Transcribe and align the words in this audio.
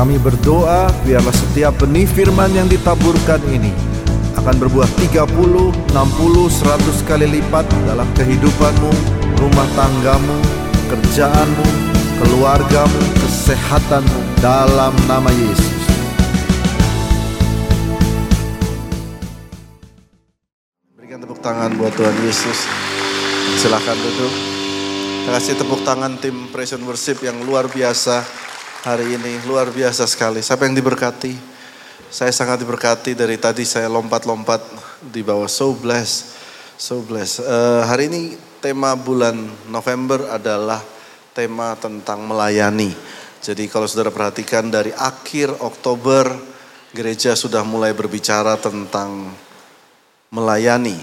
Kami 0.00 0.16
berdoa 0.16 0.88
biarlah 1.04 1.36
setiap 1.36 1.76
benih 1.76 2.08
firman 2.08 2.48
yang 2.56 2.64
ditaburkan 2.64 3.36
ini 3.52 3.68
akan 4.32 4.56
berbuah 4.56 4.88
30, 4.96 5.28
60, 5.28 5.92
100 5.92 7.04
kali 7.04 7.28
lipat 7.28 7.68
dalam 7.84 8.08
kehidupanmu, 8.16 8.92
rumah 9.36 9.68
tanggamu, 9.76 10.40
kerjaanmu, 10.88 11.66
keluargamu, 12.16 13.00
kesehatanmu 13.20 14.40
dalam 14.40 14.96
nama 15.04 15.28
Yesus. 15.36 15.84
Berikan 20.96 21.20
tepuk 21.20 21.44
tangan 21.44 21.76
buat 21.76 21.92
Tuhan 21.92 22.16
Yesus. 22.24 22.58
Silakan 23.60 24.00
duduk. 24.00 24.32
Terima 25.28 25.36
kasih 25.36 25.60
tepuk 25.60 25.84
tangan 25.84 26.16
tim 26.16 26.48
Praise 26.48 26.80
Worship 26.80 27.20
yang 27.20 27.44
luar 27.44 27.68
biasa 27.68 28.48
hari 28.80 29.16
ini. 29.16 29.44
Luar 29.44 29.68
biasa 29.68 30.08
sekali. 30.08 30.40
Siapa 30.40 30.64
yang 30.64 30.76
diberkati? 30.76 31.36
Saya 32.10 32.32
sangat 32.32 32.64
diberkati 32.64 33.14
dari 33.14 33.36
tadi 33.36 33.62
saya 33.62 33.86
lompat-lompat 33.92 34.60
di 35.04 35.20
bawah. 35.20 35.46
So 35.46 35.76
blessed. 35.76 36.18
So 36.80 37.04
blessed. 37.04 37.44
Uh, 37.44 37.84
hari 37.84 38.08
ini 38.08 38.34
tema 38.64 38.96
bulan 38.96 39.36
November 39.68 40.32
adalah 40.32 40.80
tema 41.36 41.76
tentang 41.76 42.24
melayani. 42.24 42.90
Jadi 43.40 43.68
kalau 43.68 43.88
saudara 43.88 44.12
perhatikan 44.12 44.68
dari 44.68 44.92
akhir 44.92 45.60
Oktober 45.60 46.28
gereja 46.92 47.36
sudah 47.38 47.62
mulai 47.62 47.92
berbicara 47.92 48.56
tentang 48.58 49.30
melayani. 50.32 50.96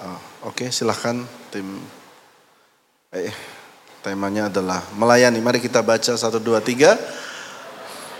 Uh, 0.00 0.18
Oke 0.48 0.66
okay, 0.66 0.68
silahkan 0.72 1.20
tim. 1.52 1.78
Eh, 3.12 3.32
temanya 4.08 4.48
adalah 4.48 4.80
melayani. 4.96 5.36
Mari 5.44 5.60
kita 5.60 5.84
baca 5.84 6.16
satu 6.16 6.40
dua 6.40 6.64
tiga 6.64 6.96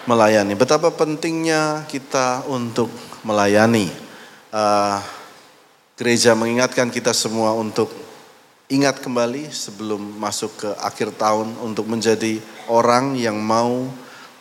melayani. 0.05 0.53
Betapa 0.53 0.93
pentingnya 0.93 1.89
kita 1.89 2.45
untuk 2.45 2.93
melayani. 3.25 3.89
Uh, 4.53 5.01
gereja 5.97 6.37
mengingatkan 6.37 6.93
kita 6.93 7.17
semua 7.17 7.57
untuk 7.57 7.89
ingat 8.69 9.01
kembali 9.01 9.49
sebelum 9.49 10.01
masuk 10.21 10.53
ke 10.61 10.71
akhir 10.85 11.17
tahun 11.17 11.57
untuk 11.65 11.89
menjadi 11.89 12.37
orang 12.69 13.17
yang 13.17 13.41
mau 13.41 13.89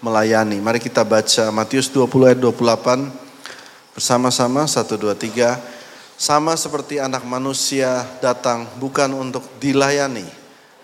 melayani. 0.03 0.59
Mari 0.59 0.83
kita 0.83 1.07
baca 1.07 1.47
Matius 1.55 1.87
20 1.87 2.35
ayat 2.35 2.39
28 2.43 3.95
bersama-sama 3.95 4.67
1 4.67 4.83
2 4.83 5.15
3. 5.15 6.19
Sama 6.19 6.57
seperti 6.57 6.97
anak 6.97 7.23
manusia 7.29 8.01
datang 8.19 8.65
bukan 8.81 9.13
untuk 9.13 9.45
dilayani, 9.61 10.25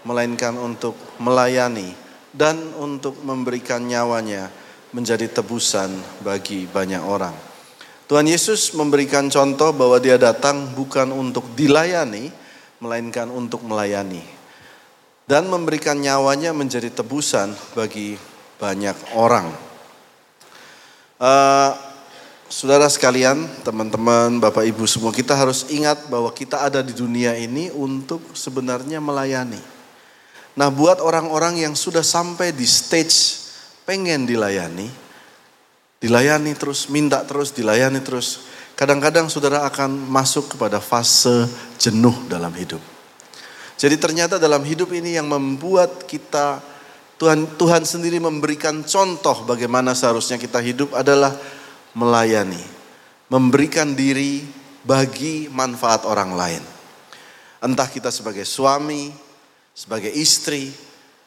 melainkan 0.04 0.56
untuk 0.60 0.96
melayani 1.20 1.96
dan 2.36 2.60
untuk 2.80 3.20
memberikan 3.24 3.84
nyawanya 3.84 4.52
menjadi 4.94 5.26
tebusan 5.30 5.90
bagi 6.22 6.70
banyak 6.70 7.02
orang. 7.02 7.34
Tuhan 8.06 8.30
Yesus 8.30 8.76
memberikan 8.78 9.32
contoh 9.32 9.74
bahwa 9.74 9.98
dia 9.98 10.20
datang 10.20 10.70
bukan 10.76 11.10
untuk 11.10 11.50
dilayani, 11.58 12.30
melainkan 12.84 13.32
untuk 13.32 13.64
melayani. 13.64 14.22
Dan 15.24 15.48
memberikan 15.48 15.98
nyawanya 15.98 16.52
menjadi 16.52 16.92
tebusan 16.92 17.56
bagi 17.74 18.20
banyak 18.60 18.94
orang. 19.16 19.48
Uh, 21.16 21.72
saudara 22.52 22.92
sekalian, 22.92 23.48
teman-teman, 23.64 24.38
bapak 24.44 24.68
ibu 24.68 24.84
semua, 24.84 25.16
kita 25.16 25.32
harus 25.34 25.66
ingat 25.72 26.06
bahwa 26.12 26.28
kita 26.30 26.60
ada 26.60 26.84
di 26.84 26.92
dunia 26.92 27.34
ini 27.40 27.72
untuk 27.72 28.20
sebenarnya 28.36 29.00
melayani. 29.00 29.83
Nah 30.54 30.70
buat 30.70 31.02
orang-orang 31.02 31.66
yang 31.66 31.74
sudah 31.74 32.06
sampai 32.06 32.54
di 32.54 32.66
stage 32.70 33.42
pengen 33.90 34.30
dilayani, 34.30 34.86
dilayani 35.98 36.54
terus, 36.54 36.92
minta 36.94 37.26
terus, 37.26 37.50
dilayani 37.50 38.04
terus. 38.06 38.46
Kadang-kadang 38.74 39.30
saudara 39.30 39.66
akan 39.70 40.10
masuk 40.10 40.58
kepada 40.58 40.82
fase 40.82 41.46
jenuh 41.78 42.14
dalam 42.30 42.54
hidup. 42.54 42.82
Jadi 43.78 43.96
ternyata 43.98 44.38
dalam 44.38 44.62
hidup 44.62 44.94
ini 44.94 45.18
yang 45.18 45.30
membuat 45.30 46.06
kita 46.06 46.62
Tuhan 47.18 47.46
Tuhan 47.58 47.86
sendiri 47.86 48.18
memberikan 48.18 48.82
contoh 48.84 49.46
bagaimana 49.46 49.94
seharusnya 49.94 50.42
kita 50.42 50.60
hidup 50.60 50.94
adalah 50.98 51.34
melayani, 51.94 52.62
memberikan 53.30 53.94
diri 53.94 54.44
bagi 54.84 55.48
manfaat 55.48 56.04
orang 56.04 56.34
lain. 56.34 56.64
Entah 57.64 57.88
kita 57.88 58.12
sebagai 58.12 58.44
suami, 58.44 59.14
sebagai 59.74 60.14
istri, 60.14 60.70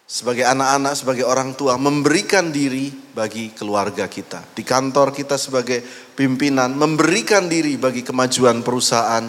sebagai 0.07 0.47
anak-anak, 0.47 0.95
sebagai 0.95 1.27
orang 1.27 1.59
tua, 1.59 1.75
memberikan 1.75 2.55
diri 2.55 2.95
bagi 2.95 3.51
keluarga 3.53 4.07
kita. 4.07 4.55
Di 4.55 4.63
kantor 4.63 5.11
kita 5.11 5.35
sebagai 5.35 5.83
pimpinan, 6.15 6.79
memberikan 6.79 7.51
diri 7.51 7.75
bagi 7.75 8.07
kemajuan 8.07 8.63
perusahaan, 8.63 9.27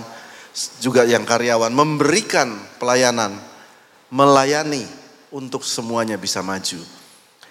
juga 0.81 1.05
yang 1.05 1.25
karyawan, 1.25 1.69
memberikan 1.69 2.57
pelayanan, 2.81 3.37
melayani 4.09 4.85
untuk 5.33 5.61
semuanya 5.61 6.17
bisa 6.17 6.41
maju. 6.41 6.81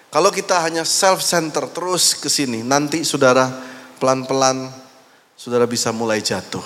Kalau 0.07 0.31
kita 0.31 0.63
hanya 0.63 0.87
self-center 0.87 1.71
terus 1.71 2.15
ke 2.15 2.31
sini, 2.31 2.63
nanti 2.63 3.03
saudara 3.03 3.51
pelan-pelan 3.99 4.71
saudara 5.35 5.67
bisa 5.69 5.91
mulai 5.91 6.23
jatuh. 6.23 6.63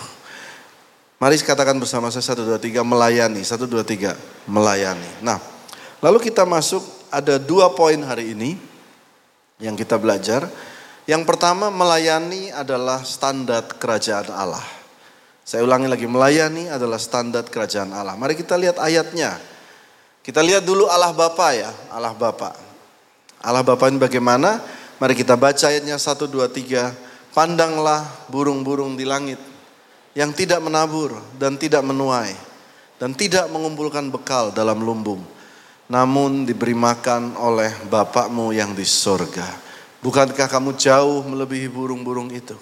Mari 1.21 1.37
katakan 1.37 1.77
bersama 1.77 2.09
saya 2.09 2.25
satu 2.25 2.41
dua 2.41 2.57
tiga 2.57 2.81
melayani, 2.81 3.45
satu 3.45 3.69
dua 3.69 3.85
tiga 3.85 4.17
melayani. 4.49 5.21
Nah, 5.21 5.37
Lalu 6.01 6.17
kita 6.33 6.43
masuk 6.49 6.81
ada 7.13 7.37
dua 7.37 7.69
poin 7.77 8.01
hari 8.01 8.33
ini 8.33 8.57
yang 9.61 9.77
kita 9.77 10.01
belajar. 10.01 10.49
Yang 11.05 11.29
pertama 11.29 11.69
melayani 11.69 12.49
adalah 12.49 13.05
standar 13.05 13.69
kerajaan 13.77 14.33
Allah. 14.33 14.65
Saya 15.45 15.61
ulangi 15.61 15.85
lagi, 15.85 16.09
melayani 16.09 16.73
adalah 16.73 16.97
standar 16.97 17.45
kerajaan 17.45 17.93
Allah. 17.93 18.17
Mari 18.17 18.33
kita 18.33 18.57
lihat 18.57 18.81
ayatnya. 18.81 19.37
Kita 20.25 20.41
lihat 20.41 20.65
dulu 20.65 20.89
Allah 20.89 21.13
Bapa 21.13 21.53
ya, 21.53 21.69
Allah 21.93 22.13
Bapa. 22.17 22.53
Allah 23.41 23.61
Bapa 23.65 23.89
ini 23.89 24.01
bagaimana? 24.01 24.61
Mari 25.01 25.17
kita 25.17 25.33
baca 25.37 25.69
ayatnya 25.69 25.97
1, 25.97 26.29
2, 26.29 26.49
3. 26.49 27.33
Pandanglah 27.33 28.05
burung-burung 28.29 28.97
di 28.97 29.05
langit 29.05 29.37
yang 30.17 30.35
tidak 30.35 30.59
menabur 30.59 31.15
dan 31.39 31.55
tidak 31.55 31.83
menuai 31.85 32.35
dan 32.97 33.15
tidak 33.15 33.47
mengumpulkan 33.49 34.11
bekal 34.11 34.51
dalam 34.51 34.79
lumbung 34.83 35.23
namun 35.91 36.47
diberi 36.47 36.71
makan 36.71 37.35
oleh 37.35 37.75
Bapakmu 37.91 38.55
yang 38.55 38.71
di 38.71 38.87
sorga. 38.87 39.43
Bukankah 39.99 40.47
kamu 40.47 40.79
jauh 40.79 41.19
melebihi 41.27 41.67
burung-burung 41.67 42.31
itu? 42.31 42.55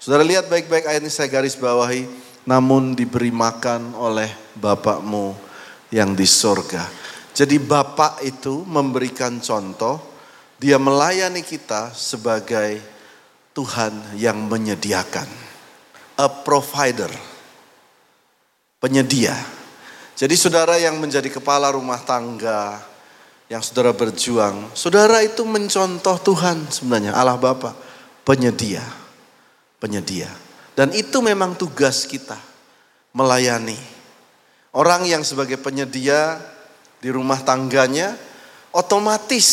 Saudara 0.00 0.24
lihat 0.24 0.48
baik-baik 0.48 0.88
ayat 0.88 1.04
ini 1.04 1.12
saya 1.12 1.28
garis 1.28 1.60
bawahi. 1.60 2.08
Namun 2.48 2.96
diberi 2.96 3.28
makan 3.28 3.92
oleh 3.92 4.32
Bapakmu 4.56 5.36
yang 5.92 6.16
di 6.16 6.24
sorga. 6.24 6.88
Jadi 7.36 7.60
Bapak 7.60 8.24
itu 8.24 8.64
memberikan 8.64 9.36
contoh, 9.44 10.00
dia 10.56 10.80
melayani 10.80 11.44
kita 11.44 11.92
sebagai 11.92 12.80
Tuhan 13.52 14.16
yang 14.16 14.48
menyediakan. 14.48 15.49
A 16.20 16.28
provider, 16.28 17.08
penyedia 18.76 19.32
jadi 20.20 20.36
saudara 20.36 20.76
yang 20.76 21.00
menjadi 21.00 21.32
kepala 21.32 21.72
rumah 21.72 21.96
tangga, 22.04 22.76
yang 23.48 23.64
saudara 23.64 23.96
berjuang, 23.96 24.68
saudara 24.76 25.24
itu 25.24 25.48
mencontoh 25.48 26.20
Tuhan 26.20 26.68
sebenarnya, 26.68 27.16
Allah 27.16 27.40
Bapa, 27.40 27.72
penyedia, 28.20 28.84
penyedia. 29.80 30.28
Dan 30.76 30.92
itu 30.92 31.24
memang 31.24 31.56
tugas 31.56 32.04
kita, 32.04 32.36
melayani. 33.16 33.80
Orang 34.76 35.08
yang 35.08 35.24
sebagai 35.24 35.56
penyedia 35.56 36.36
di 37.00 37.08
rumah 37.08 37.40
tangganya, 37.40 38.12
otomatis, 38.76 39.48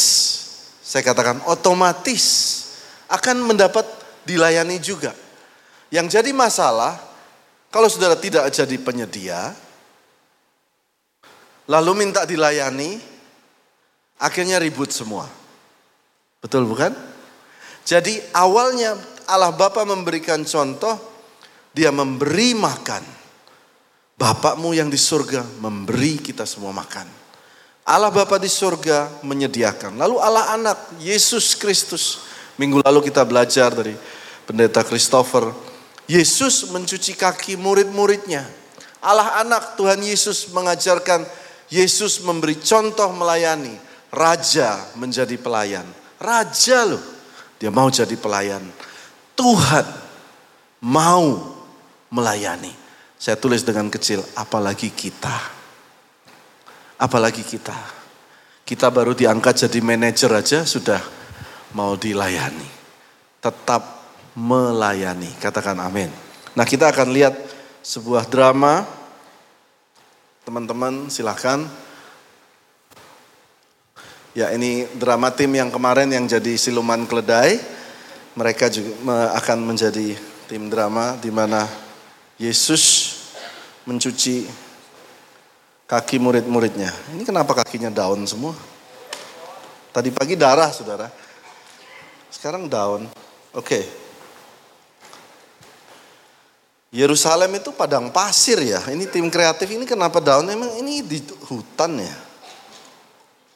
saya 0.84 1.00
katakan 1.00 1.48
otomatis 1.48 2.24
akan 3.08 3.56
mendapat 3.56 3.88
dilayani 4.28 4.84
juga. 4.84 5.16
Yang 5.88 6.20
jadi 6.20 6.32
masalah, 6.36 7.00
kalau 7.72 7.88
saudara 7.88 8.20
tidak 8.20 8.52
jadi 8.52 8.76
penyedia, 8.80 9.56
lalu 11.68 11.92
minta 12.08 12.28
dilayani, 12.28 13.00
akhirnya 14.20 14.60
ribut 14.60 14.92
semua. 14.92 15.28
Betul 16.44 16.68
bukan? 16.68 16.92
Jadi 17.88 18.20
awalnya 18.36 19.00
Allah 19.32 19.52
Bapa 19.56 19.88
memberikan 19.88 20.44
contoh, 20.44 20.96
dia 21.72 21.92
memberi 21.92 22.52
makan. 22.56 23.04
Bapakmu 24.18 24.74
yang 24.74 24.90
di 24.90 24.98
surga 24.98 25.46
memberi 25.62 26.18
kita 26.18 26.42
semua 26.42 26.74
makan. 26.74 27.06
Allah 27.88 28.12
Bapa 28.12 28.42
di 28.42 28.50
surga 28.50 29.24
menyediakan. 29.24 29.96
Lalu 29.96 30.16
Allah 30.20 30.58
anak, 30.58 31.00
Yesus 31.00 31.56
Kristus. 31.56 32.26
Minggu 32.58 32.82
lalu 32.82 33.06
kita 33.08 33.22
belajar 33.24 33.72
dari 33.72 33.94
pendeta 34.44 34.82
Christopher. 34.82 35.67
Yesus 36.08 36.72
mencuci 36.72 37.20
kaki 37.20 37.60
murid-muridnya. 37.60 38.48
Allah 39.04 39.44
anak 39.44 39.76
Tuhan 39.76 40.00
Yesus 40.00 40.50
mengajarkan 40.56 41.28
Yesus 41.68 42.24
memberi 42.24 42.56
contoh 42.58 43.12
melayani. 43.12 43.76
Raja 44.08 44.96
menjadi 44.96 45.36
pelayan. 45.36 45.84
Raja 46.16 46.88
loh. 46.88 47.04
Dia 47.60 47.68
mau 47.68 47.92
jadi 47.92 48.16
pelayan. 48.16 48.64
Tuhan 49.36 49.86
mau 50.88 51.56
melayani. 52.10 52.72
Saya 53.18 53.36
tulis 53.36 53.66
dengan 53.66 53.90
kecil, 53.92 54.24
apalagi 54.38 54.94
kita. 54.94 55.34
Apalagi 57.02 57.44
kita. 57.44 57.76
Kita 58.64 58.88
baru 58.94 59.12
diangkat 59.12 59.68
jadi 59.68 59.80
manajer 59.84 60.32
aja 60.32 60.60
sudah 60.64 61.02
mau 61.74 61.98
dilayani. 61.98 62.70
Tetap 63.42 63.97
melayani. 64.38 65.34
Katakan 65.42 65.82
amin. 65.82 66.14
Nah 66.54 66.62
kita 66.62 66.94
akan 66.94 67.10
lihat 67.10 67.34
sebuah 67.82 68.30
drama. 68.30 68.86
Teman-teman 70.46 71.10
silahkan. 71.10 71.66
Ya 74.38 74.54
ini 74.54 74.86
drama 74.94 75.34
tim 75.34 75.50
yang 75.58 75.74
kemarin 75.74 76.14
yang 76.14 76.30
jadi 76.30 76.54
siluman 76.54 77.10
keledai. 77.10 77.58
Mereka 78.38 78.70
juga 78.70 79.34
akan 79.34 79.66
menjadi 79.66 80.14
tim 80.46 80.70
drama 80.70 81.18
di 81.18 81.34
mana 81.34 81.66
Yesus 82.38 83.18
mencuci 83.90 84.46
kaki 85.90 86.22
murid-muridnya. 86.22 86.94
Ini 87.18 87.26
kenapa 87.26 87.58
kakinya 87.58 87.90
daun 87.90 88.30
semua? 88.30 88.54
Tadi 89.90 90.14
pagi 90.14 90.38
darah, 90.38 90.70
saudara. 90.70 91.10
Sekarang 92.30 92.70
daun. 92.70 93.10
Oke. 93.58 93.66
Okay. 93.66 94.07
Yerusalem 96.98 97.62
itu 97.62 97.70
padang 97.70 98.10
pasir 98.10 98.58
ya. 98.58 98.82
Ini 98.90 99.06
tim 99.06 99.30
kreatif 99.30 99.70
ini 99.70 99.86
kenapa 99.86 100.18
daun? 100.18 100.50
Emang 100.50 100.74
ini 100.82 101.06
di 101.06 101.22
hutan 101.46 102.02
ya? 102.02 102.16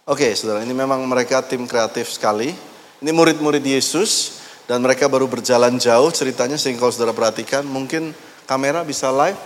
Oke, 0.06 0.30
saudara. 0.38 0.62
Ini 0.62 0.70
memang 0.70 1.02
mereka 1.10 1.42
tim 1.42 1.66
kreatif 1.66 2.14
sekali. 2.14 2.54
Ini 3.02 3.10
murid-murid 3.10 3.66
Yesus 3.66 4.38
dan 4.70 4.78
mereka 4.86 5.10
baru 5.10 5.26
berjalan 5.26 5.74
jauh 5.82 6.14
ceritanya 6.14 6.54
sehingga 6.54 6.86
kalau 6.86 6.94
saudara 6.94 7.18
perhatikan 7.18 7.66
mungkin 7.66 8.14
kamera 8.46 8.86
bisa 8.86 9.10
live? 9.10 9.42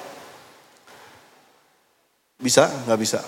Bisa? 2.35 2.67
Nggak 2.83 2.99
bisa? 2.99 3.23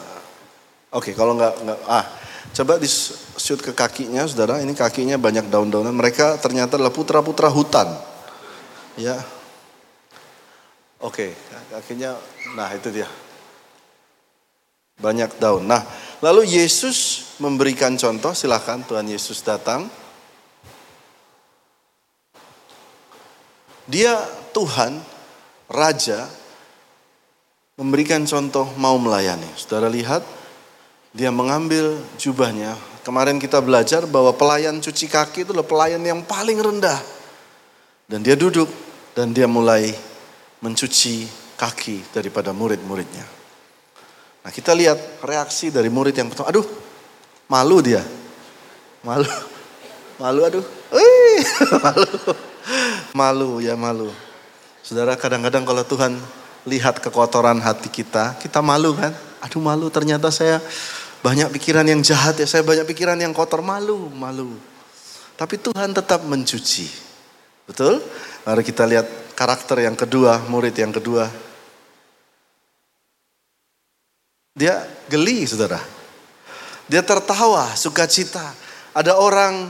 Oke, 0.92 1.16
kalau 1.16 1.40
nggak, 1.40 1.64
nggak 1.64 1.80
ah, 1.88 2.04
coba 2.52 2.76
di 2.76 2.92
shoot 3.40 3.64
ke 3.64 3.72
kakinya, 3.72 4.28
saudara. 4.28 4.60
Ini 4.60 4.76
kakinya 4.76 5.16
banyak 5.16 5.48
daun-daunan. 5.48 5.96
Mereka 5.96 6.44
ternyata 6.44 6.76
adalah 6.76 6.92
putra-putra 6.92 7.48
hutan. 7.48 7.88
Ya. 9.00 9.37
Oke, 10.98 11.30
kakinya, 11.70 12.18
nah 12.58 12.74
itu 12.74 12.90
dia. 12.90 13.06
Banyak 14.98 15.38
daun. 15.38 15.70
Nah, 15.70 15.86
lalu 16.26 16.50
Yesus 16.58 17.30
memberikan 17.38 17.94
contoh, 17.94 18.34
silahkan 18.34 18.82
Tuhan 18.82 19.06
Yesus 19.06 19.46
datang. 19.46 19.86
Dia 23.86 24.18
Tuhan 24.58 24.98
raja 25.70 26.26
memberikan 27.78 28.26
contoh 28.26 28.66
mau 28.82 28.98
melayani. 28.98 29.48
Saudara 29.54 29.86
lihat, 29.94 30.26
dia 31.14 31.30
mengambil 31.30 31.94
jubahnya. 32.18 32.74
Kemarin 33.06 33.38
kita 33.38 33.62
belajar 33.62 34.04
bahwa 34.10 34.34
pelayan 34.34 34.82
cuci 34.82 35.06
kaki 35.08 35.46
itu 35.46 35.54
adalah 35.54 35.70
pelayan 35.70 36.02
yang 36.02 36.26
paling 36.26 36.58
rendah. 36.58 37.00
Dan 38.10 38.26
dia 38.26 38.34
duduk 38.34 38.68
dan 39.14 39.30
dia 39.32 39.46
mulai 39.46 39.94
mencuci 40.62 41.28
kaki 41.58 42.14
daripada 42.14 42.54
murid-muridnya. 42.54 43.26
Nah 44.46 44.52
kita 44.54 44.72
lihat 44.72 45.22
reaksi 45.26 45.74
dari 45.74 45.92
murid 45.92 46.16
yang 46.16 46.32
pertama. 46.32 46.54
Aduh, 46.54 46.66
malu 47.52 47.78
dia. 47.84 48.02
Malu. 49.04 49.28
Malu 50.18 50.42
aduh. 50.46 50.66
Wih, 50.94 51.44
malu. 51.86 52.20
Malu 53.14 53.52
ya 53.60 53.76
malu. 53.78 54.10
Saudara 54.82 55.20
kadang-kadang 55.20 55.68
kalau 55.68 55.84
Tuhan 55.84 56.16
lihat 56.68 57.04
kekotoran 57.04 57.60
hati 57.60 57.92
kita, 57.92 58.40
kita 58.40 58.64
malu 58.64 58.96
kan? 58.96 59.12
Aduh 59.44 59.62
malu 59.62 59.92
ternyata 59.92 60.32
saya 60.32 60.64
banyak 61.22 61.52
pikiran 61.60 61.84
yang 61.84 62.00
jahat 62.00 62.40
ya, 62.40 62.48
saya 62.48 62.64
banyak 62.64 62.88
pikiran 62.88 63.20
yang 63.20 63.36
kotor, 63.36 63.60
malu, 63.60 64.08
malu. 64.16 64.56
Tapi 65.38 65.60
Tuhan 65.60 65.94
tetap 65.94 66.26
mencuci. 66.26 66.88
Betul? 67.68 68.00
Mari 68.48 68.64
kita 68.64 68.88
lihat 68.88 69.36
karakter 69.36 69.84
yang 69.84 70.00
kedua, 70.00 70.40
murid 70.48 70.72
yang 70.72 70.96
kedua. 70.96 71.28
Dia 74.56 74.88
geli 75.12 75.44
saudara. 75.44 75.84
Dia 76.88 77.04
tertawa, 77.04 77.76
sukacita. 77.76 78.56
Ada 78.96 79.20
orang 79.20 79.68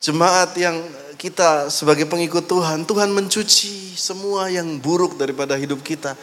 jemaat 0.00 0.56
yang 0.56 0.80
kita 1.20 1.68
sebagai 1.68 2.08
pengikut 2.08 2.48
Tuhan, 2.48 2.88
Tuhan 2.88 3.12
mencuci 3.12 3.92
semua 3.92 4.48
yang 4.48 4.80
buruk 4.80 5.20
daripada 5.20 5.52
hidup 5.60 5.84
kita. 5.84 6.16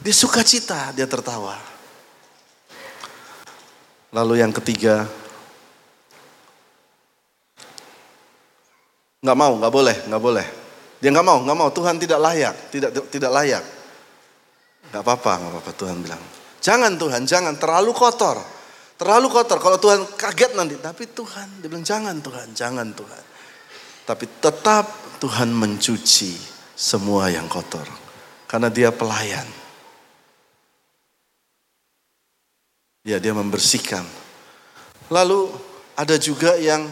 Dia 0.00 0.14
suka 0.16 0.40
cita, 0.40 0.88
dia 0.96 1.04
tertawa. 1.04 1.60
Lalu 4.08 4.40
yang 4.40 4.56
ketiga, 4.56 5.04
nggak 9.26 9.34
mau, 9.34 9.58
nggak 9.58 9.72
boleh, 9.74 9.96
nggak 10.06 10.22
boleh. 10.22 10.46
Dia 11.02 11.10
nggak 11.10 11.26
mau, 11.26 11.42
nggak 11.42 11.58
mau. 11.58 11.68
Tuhan 11.74 11.98
tidak 11.98 12.22
layak, 12.22 12.54
tidak 12.70 12.90
tidak 13.10 13.30
layak. 13.34 13.64
Nggak 14.94 15.02
apa-apa, 15.02 15.32
nggak 15.42 15.50
apa-apa. 15.50 15.72
Tuhan 15.74 15.96
bilang, 15.98 16.22
jangan 16.62 16.94
Tuhan, 16.94 17.26
jangan 17.26 17.54
terlalu 17.58 17.90
kotor, 17.90 18.38
terlalu 18.94 19.26
kotor. 19.26 19.58
Kalau 19.58 19.82
Tuhan 19.82 20.06
kaget 20.14 20.54
nanti, 20.54 20.78
tapi 20.78 21.10
Tuhan 21.10 21.58
dia 21.58 21.66
bilang 21.66 21.82
jangan 21.82 22.14
Tuhan, 22.22 22.54
jangan 22.54 22.88
Tuhan. 22.94 23.24
Tapi 24.06 24.24
tetap 24.38 24.86
Tuhan 25.18 25.50
mencuci 25.50 26.38
semua 26.78 27.26
yang 27.26 27.50
kotor. 27.50 27.84
Karena 28.46 28.70
dia 28.70 28.94
pelayan. 28.94 29.48
Ya 33.02 33.18
dia 33.18 33.34
membersihkan. 33.34 34.06
Lalu 35.10 35.50
ada 35.98 36.14
juga 36.14 36.54
yang 36.54 36.86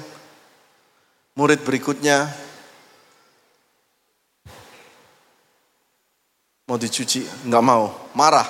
murid 1.34 1.60
berikutnya 1.66 2.30
mau 6.64 6.78
dicuci, 6.80 7.26
nggak 7.46 7.64
mau, 7.64 7.92
marah. 8.16 8.46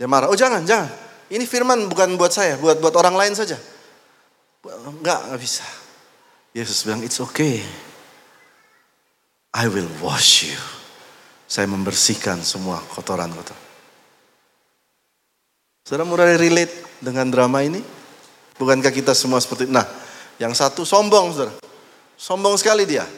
Dia 0.00 0.08
marah, 0.08 0.32
oh 0.32 0.38
jangan, 0.38 0.64
jangan. 0.64 0.88
Ini 1.30 1.44
firman 1.44 1.86
bukan 1.86 2.16
buat 2.16 2.32
saya, 2.32 2.56
buat 2.56 2.80
buat 2.80 2.94
orang 2.96 3.14
lain 3.14 3.34
saja. 3.36 3.58
Enggak, 4.64 5.28
nggak 5.28 5.40
bisa. 5.40 5.66
Yesus 6.56 6.82
bilang, 6.82 7.04
it's 7.04 7.20
okay. 7.22 7.62
I 9.54 9.66
will 9.70 9.90
wash 10.02 10.50
you. 10.50 10.58
Saya 11.50 11.66
membersihkan 11.66 12.42
semua 12.46 12.78
kotoran-kotoran. 12.94 13.68
Saudara 15.82 16.06
mulai 16.06 16.38
relate 16.38 17.02
dengan 17.02 17.26
drama 17.26 17.66
ini? 17.66 17.82
Bukankah 18.54 18.94
kita 18.94 19.10
semua 19.10 19.42
seperti 19.42 19.66
Nah, 19.66 19.82
yang 20.38 20.54
satu 20.54 20.86
sombong, 20.86 21.34
saudara. 21.34 21.69
Sombong 22.20 22.52
sekali 22.60 22.84
dia. 22.84 23.08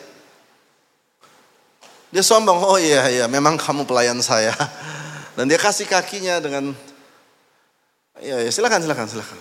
Dia 2.15 2.23
sombong, 2.23 2.63
oh 2.63 2.79
iya, 2.79 3.11
iya, 3.11 3.25
memang 3.27 3.59
kamu 3.59 3.83
pelayan 3.83 4.23
saya. 4.23 4.55
Dan 5.35 5.51
dia 5.51 5.59
kasih 5.59 5.91
kakinya 5.91 6.39
dengan, 6.39 6.71
ya, 8.23 8.39
ya 8.39 8.51
silakan, 8.55 8.79
silakan, 8.79 9.11
silakan. 9.11 9.41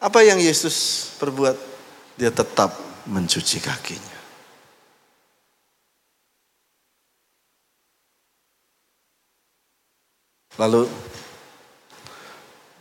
Apa 0.00 0.24
yang 0.24 0.40
Yesus 0.40 1.10
perbuat? 1.20 1.74
Dia 2.16 2.32
tetap 2.32 2.72
mencuci 3.04 3.60
kakinya. 3.60 4.18
Lalu 10.56 10.88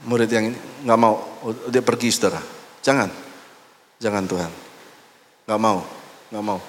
murid 0.08 0.30
yang 0.32 0.56
nggak 0.88 1.00
mau, 1.00 1.20
dia 1.68 1.84
pergi 1.84 2.14
saudara. 2.14 2.40
Jangan, 2.86 3.10
jangan 3.98 4.24
Tuhan, 4.30 4.52
nggak 5.52 5.60
mau, 5.60 5.84
nggak 6.32 6.46
mau, 6.48 6.60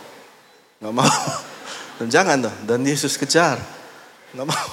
nggak 0.82 0.94
mau. 0.98 1.06
Dan 2.02 2.10
jangan 2.10 2.50
tuh, 2.50 2.54
dan 2.66 2.82
Yesus 2.82 3.14
kejar, 3.14 3.62
nggak 4.34 4.42
mau. 4.42 4.68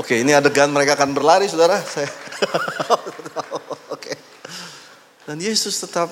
Oke, 0.00 0.16
ini 0.16 0.32
adegan 0.32 0.72
mereka 0.72 0.96
akan 0.96 1.12
berlari, 1.12 1.44
saudara. 1.52 1.76
Saya, 1.84 2.08
oke. 3.92 4.12
Dan 5.28 5.36
Yesus 5.36 5.76
tetap 5.76 6.08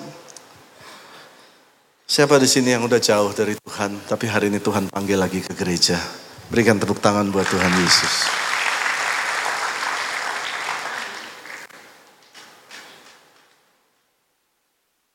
Siapa 2.10 2.42
di 2.42 2.50
sini 2.50 2.74
yang 2.74 2.82
udah 2.84 2.98
jauh 2.98 3.30
dari 3.30 3.54
Tuhan, 3.54 4.02
tapi 4.10 4.26
hari 4.26 4.50
ini 4.50 4.58
Tuhan 4.58 4.90
panggil 4.90 5.14
lagi 5.14 5.46
ke 5.46 5.54
gereja? 5.54 5.94
Berikan 6.50 6.74
tepuk 6.76 6.98
tangan 6.98 7.30
buat 7.30 7.46
Tuhan 7.46 7.70
Yesus. 7.70 8.14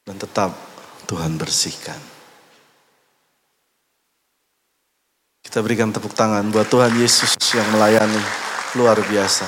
Dan 0.08 0.16
tetap 0.16 0.56
Tuhan 1.04 1.36
bersihkan. 1.36 2.15
Kita 5.56 5.64
berikan 5.64 5.88
tepuk 5.88 6.12
tangan 6.12 6.52
buat 6.52 6.68
Tuhan 6.68 7.00
Yesus 7.00 7.32
yang 7.56 7.64
melayani 7.72 8.20
luar 8.76 9.00
biasa. 9.00 9.48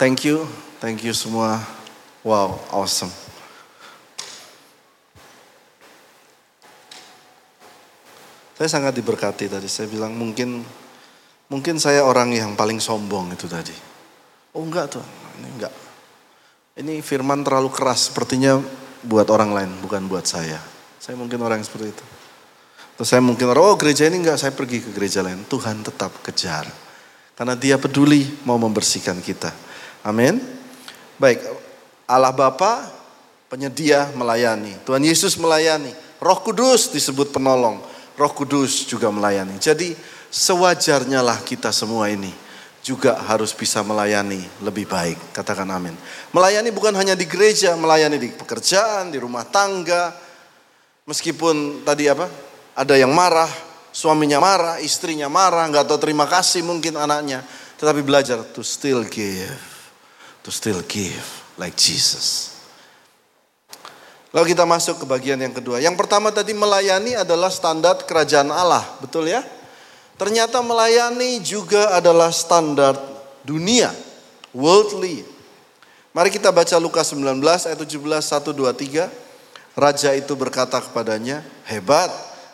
Thank 0.00 0.24
you, 0.24 0.48
thank 0.80 1.04
you 1.04 1.12
semua. 1.12 1.60
Wow, 2.24 2.56
awesome. 2.72 3.12
Saya 8.56 8.64
sangat 8.72 8.96
diberkati 8.96 9.52
tadi. 9.52 9.68
Saya 9.68 9.92
bilang 9.92 10.16
mungkin 10.16 10.64
mungkin 11.52 11.76
saya 11.76 12.00
orang 12.00 12.32
yang 12.32 12.56
paling 12.56 12.80
sombong 12.80 13.36
itu 13.36 13.44
tadi. 13.44 13.76
Oh 14.56 14.64
enggak 14.64 14.96
tuh, 14.96 15.04
ini 15.36 15.48
enggak. 15.52 15.74
Ini 16.80 17.04
firman 17.04 17.44
terlalu 17.44 17.68
keras, 17.68 18.08
sepertinya 18.08 18.56
buat 19.04 19.28
orang 19.28 19.52
lain, 19.52 19.70
bukan 19.84 20.00
buat 20.08 20.24
saya. 20.24 20.56
Saya 20.96 21.20
mungkin 21.20 21.44
orang 21.44 21.60
yang 21.60 21.68
seperti 21.68 21.92
itu. 21.92 22.19
Terus 23.00 23.16
saya 23.16 23.24
mungkin 23.24 23.48
oh 23.56 23.80
gereja 23.80 24.04
ini 24.12 24.20
enggak, 24.20 24.36
saya 24.36 24.52
pergi 24.52 24.84
ke 24.84 24.92
gereja 24.92 25.24
lain. 25.24 25.48
Tuhan 25.48 25.80
tetap 25.80 26.20
kejar. 26.20 26.68
Karena 27.32 27.56
dia 27.56 27.80
peduli 27.80 28.28
mau 28.44 28.60
membersihkan 28.60 29.24
kita. 29.24 29.48
Amin. 30.04 30.36
Baik, 31.16 31.40
Allah 32.04 32.28
Bapa 32.28 32.92
penyedia 33.48 34.12
melayani. 34.12 34.76
Tuhan 34.84 35.00
Yesus 35.00 35.40
melayani. 35.40 35.96
Roh 36.20 36.44
Kudus 36.44 36.92
disebut 36.92 37.32
penolong. 37.32 37.80
Roh 38.20 38.32
Kudus 38.36 38.84
juga 38.84 39.08
melayani. 39.08 39.56
Jadi 39.56 39.96
sewajarnya 40.28 41.24
lah 41.24 41.40
kita 41.40 41.72
semua 41.72 42.12
ini 42.12 42.28
juga 42.84 43.16
harus 43.16 43.56
bisa 43.56 43.80
melayani 43.80 44.44
lebih 44.60 44.84
baik. 44.84 45.32
Katakan 45.32 45.72
amin. 45.72 45.96
Melayani 46.36 46.68
bukan 46.68 46.92
hanya 47.00 47.16
di 47.16 47.24
gereja, 47.24 47.72
melayani 47.80 48.20
di 48.20 48.28
pekerjaan, 48.28 49.08
di 49.08 49.16
rumah 49.16 49.48
tangga. 49.48 50.12
Meskipun 51.08 51.80
tadi 51.88 52.04
apa? 52.04 52.49
Ada 52.74 52.98
yang 52.98 53.10
marah, 53.10 53.50
suaminya 53.90 54.38
marah, 54.38 54.78
istrinya 54.78 55.26
marah, 55.26 55.66
nggak 55.66 55.86
tahu 55.90 55.98
terima 55.98 56.24
kasih 56.26 56.62
mungkin 56.62 56.96
anaknya. 56.96 57.42
Tetapi 57.76 58.00
belajar 58.04 58.44
to 58.54 58.60
still 58.60 59.02
give, 59.08 59.60
to 60.44 60.50
still 60.52 60.84
give 60.86 61.24
like 61.56 61.74
Jesus. 61.74 62.56
Lalu 64.30 64.54
kita 64.54 64.62
masuk 64.62 65.02
ke 65.02 65.06
bagian 65.10 65.42
yang 65.42 65.50
kedua. 65.50 65.82
Yang 65.82 65.98
pertama 65.98 66.30
tadi 66.30 66.54
melayani 66.54 67.18
adalah 67.18 67.50
standar 67.50 67.98
kerajaan 68.06 68.54
Allah, 68.54 68.86
betul 69.02 69.26
ya? 69.26 69.42
Ternyata 70.14 70.62
melayani 70.62 71.42
juga 71.42 71.98
adalah 71.98 72.30
standar 72.30 72.94
dunia, 73.42 73.90
worldly. 74.54 75.26
Mari 76.14 76.30
kita 76.30 76.54
baca 76.54 76.78
Lukas 76.78 77.10
19 77.10 77.42
ayat 77.42 77.78
17, 77.78 77.96
1, 77.96 78.54
2, 78.54 78.70
3. 78.70 79.10
Raja 79.74 80.10
itu 80.14 80.34
berkata 80.34 80.78
kepadanya, 80.82 81.42
hebat, 81.66 82.10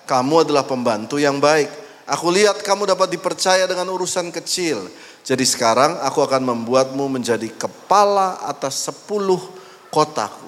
kamu 0.07 0.47
adalah 0.47 0.63
pembantu 0.63 1.19
yang 1.19 1.43
baik. 1.43 1.69
Aku 2.07 2.31
lihat 2.31 2.63
kamu 2.63 2.87
dapat 2.87 3.11
dipercaya 3.11 3.67
dengan 3.67 3.91
urusan 3.91 4.31
kecil. 4.31 4.87
Jadi 5.27 5.43
sekarang 5.43 5.99
aku 6.07 6.23
akan 6.23 6.55
membuatmu 6.55 7.11
menjadi 7.11 7.51
kepala 7.51 8.39
atas 8.47 8.87
sepuluh 8.87 9.43
kotaku. 9.91 10.47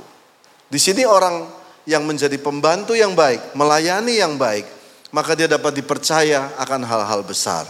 Di 0.70 0.78
sini 0.78 1.02
orang 1.02 1.50
yang 1.82 2.06
menjadi 2.06 2.38
pembantu 2.38 2.94
yang 2.94 3.18
baik, 3.18 3.58
melayani 3.58 4.22
yang 4.22 4.38
baik, 4.38 4.70
maka 5.10 5.34
dia 5.34 5.50
dapat 5.50 5.74
dipercaya 5.74 6.54
akan 6.62 6.86
hal-hal 6.86 7.26
besar. 7.26 7.66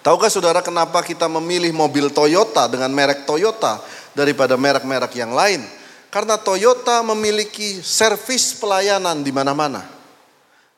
Tahukah 0.00 0.30
saudara 0.32 0.62
kenapa 0.62 1.02
kita 1.02 1.28
memilih 1.28 1.74
mobil 1.74 2.06
Toyota 2.08 2.70
dengan 2.70 2.88
merek 2.94 3.26
Toyota 3.26 3.82
daripada 4.14 4.54
merek-merek 4.54 5.12
yang 5.18 5.34
lain? 5.34 5.60
Karena 6.08 6.38
Toyota 6.38 7.02
memiliki 7.02 7.82
servis 7.82 8.54
pelayanan 8.56 9.20
di 9.20 9.34
mana-mana. 9.34 9.99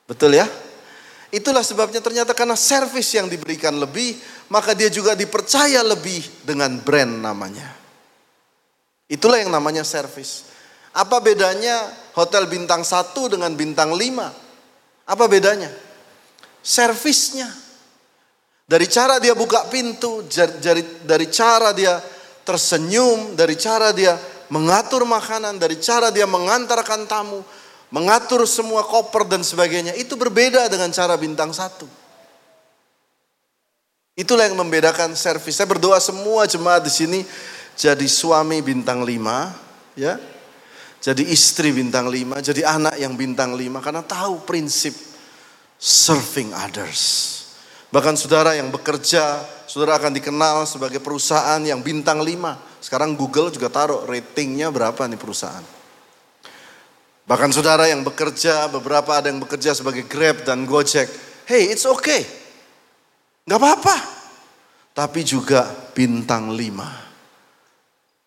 Betul 0.07 0.37
ya? 0.37 0.47
Itulah 1.33 1.65
sebabnya 1.65 2.05
ternyata 2.05 2.37
karena 2.37 2.53
servis 2.59 3.09
yang 3.17 3.25
diberikan 3.25 3.73
lebih, 3.81 4.21
maka 4.53 4.77
dia 4.77 4.93
juga 4.93 5.17
dipercaya 5.17 5.81
lebih 5.81 6.21
dengan 6.45 6.77
brand 6.77 7.25
namanya. 7.25 7.73
Itulah 9.09 9.41
yang 9.41 9.49
namanya 9.49 9.81
servis. 9.81 10.45
Apa 10.93 11.25
bedanya 11.25 11.89
hotel 12.13 12.45
bintang 12.53 12.85
1 12.85 13.17
dengan 13.33 13.49
bintang 13.57 13.97
5? 13.97 15.09
Apa 15.09 15.25
bedanya? 15.25 15.73
Servisnya. 16.61 17.49
Dari 18.69 18.85
cara 18.89 19.17
dia 19.17 19.33
buka 19.33 19.69
pintu, 19.73 20.25
dari, 20.61 20.85
dari 21.05 21.27
cara 21.33 21.73
dia 21.73 21.97
tersenyum, 22.45 23.33
dari 23.33 23.57
cara 23.57 23.93
dia 23.97 24.17
mengatur 24.53 25.09
makanan, 25.09 25.57
dari 25.57 25.81
cara 25.81 26.13
dia 26.13 26.29
mengantarkan 26.29 27.09
tamu, 27.09 27.41
mengatur 27.93 28.49
semua 28.49 28.83
koper 28.83 29.29
dan 29.29 29.45
sebagainya, 29.45 29.93
itu 29.95 30.17
berbeda 30.17 30.67
dengan 30.73 30.89
cara 30.91 31.15
bintang 31.21 31.53
satu. 31.53 31.85
Itulah 34.17 34.49
yang 34.49 34.57
membedakan 34.57 35.13
servis. 35.17 35.57
Saya 35.57 35.69
berdoa 35.69 36.01
semua 36.01 36.45
jemaat 36.49 36.85
di 36.85 36.93
sini 36.93 37.21
jadi 37.77 38.05
suami 38.05 38.61
bintang 38.61 39.05
lima, 39.05 39.53
ya, 39.97 40.21
jadi 41.01 41.25
istri 41.29 41.73
bintang 41.73 42.09
lima, 42.09 42.41
jadi 42.41 42.65
anak 42.69 43.01
yang 43.01 43.17
bintang 43.17 43.57
lima 43.57 43.81
karena 43.81 44.05
tahu 44.05 44.45
prinsip 44.45 44.93
serving 45.81 46.53
others. 46.53 47.31
Bahkan 47.93 48.17
saudara 48.17 48.57
yang 48.57 48.73
bekerja, 48.73 49.45
saudara 49.69 50.01
akan 50.01 50.17
dikenal 50.17 50.65
sebagai 50.65 51.01
perusahaan 51.01 51.61
yang 51.61 51.85
bintang 51.85 52.25
lima. 52.25 52.57
Sekarang 52.81 53.13
Google 53.19 53.53
juga 53.53 53.69
taruh 53.69 54.09
ratingnya 54.09 54.73
berapa 54.73 55.05
nih 55.05 55.21
perusahaan. 55.21 55.82
Bahkan 57.33 57.49
saudara 57.49 57.89
yang 57.89 58.05
bekerja, 58.05 58.69
beberapa 58.69 59.17
ada 59.17 59.33
yang 59.33 59.41
bekerja 59.41 59.73
sebagai 59.73 60.05
Grab 60.05 60.45
dan 60.45 60.69
Gojek. 60.69 61.09
Hey, 61.49 61.73
it's 61.73 61.89
okay. 61.89 62.29
Gak 63.49 63.57
apa-apa. 63.57 63.97
Tapi 64.93 65.25
juga 65.25 65.65
bintang 65.97 66.53
lima. 66.53 66.93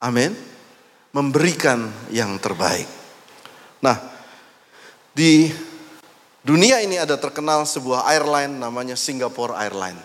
Amin. 0.02 0.34
Memberikan 1.14 1.86
yang 2.10 2.34
terbaik. 2.42 2.90
Nah, 3.86 3.94
di 5.14 5.54
dunia 6.42 6.82
ini 6.82 6.98
ada 6.98 7.14
terkenal 7.22 7.62
sebuah 7.70 8.10
airline 8.10 8.58
namanya 8.58 8.98
Singapore 8.98 9.54
Airline. 9.54 10.02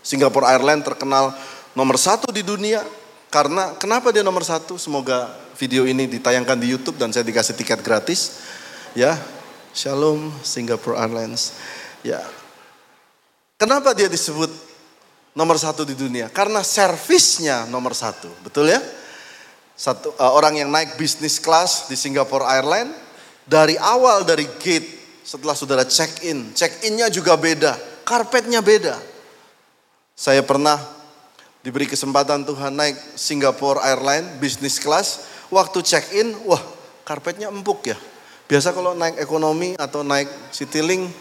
Singapore 0.00 0.48
Airline 0.48 0.80
terkenal 0.80 1.36
nomor 1.76 2.00
satu 2.00 2.32
di 2.32 2.40
dunia 2.40 2.80
karena 3.28 3.76
kenapa 3.76 4.08
dia 4.12 4.24
nomor 4.24 4.44
satu? 4.44 4.80
Semoga 4.80 5.28
video 5.56 5.84
ini 5.84 6.08
ditayangkan 6.08 6.56
di 6.56 6.72
YouTube 6.72 6.96
dan 6.96 7.12
saya 7.12 7.24
dikasih 7.24 7.54
tiket 7.56 7.80
gratis. 7.84 8.40
Ya, 8.96 9.16
Shalom 9.76 10.32
Singapore 10.40 10.96
Airlines. 10.96 11.54
Ya, 12.00 12.24
kenapa 13.60 13.92
dia 13.92 14.08
disebut 14.08 14.48
nomor 15.36 15.60
satu 15.60 15.84
di 15.84 15.92
dunia? 15.92 16.32
Karena 16.32 16.64
servisnya 16.64 17.68
nomor 17.68 17.92
satu, 17.92 18.32
betul 18.42 18.72
ya? 18.72 18.80
Satu 19.78 20.10
uh, 20.18 20.32
orang 20.34 20.58
yang 20.58 20.72
naik 20.72 20.98
bisnis 20.98 21.38
kelas 21.38 21.86
di 21.86 21.94
Singapore 21.94 22.42
Airlines 22.48 22.96
dari 23.46 23.78
awal 23.78 24.26
dari 24.26 24.48
gate 24.58 25.22
setelah 25.22 25.52
saudara 25.52 25.84
check 25.84 26.24
in, 26.24 26.56
check 26.56 26.82
innya 26.88 27.12
juga 27.12 27.36
beda, 27.36 27.76
karpetnya 28.02 28.64
beda. 28.64 28.96
Saya 30.18 30.42
pernah 30.42 30.97
diberi 31.68 31.84
kesempatan 31.84 32.48
Tuhan 32.48 32.72
naik 32.72 32.96
Singapore 33.12 33.84
Airline 33.84 34.40
business 34.40 34.80
class, 34.80 35.28
waktu 35.52 35.84
check 35.84 36.16
in, 36.16 36.32
wah 36.48 36.64
karpetnya 37.04 37.52
empuk 37.52 37.92
ya. 37.92 37.98
Biasa 38.48 38.72
kalau 38.72 38.96
naik 38.96 39.20
ekonomi 39.20 39.76
atau 39.76 40.00
naik 40.00 40.32
Citylink 40.48 41.12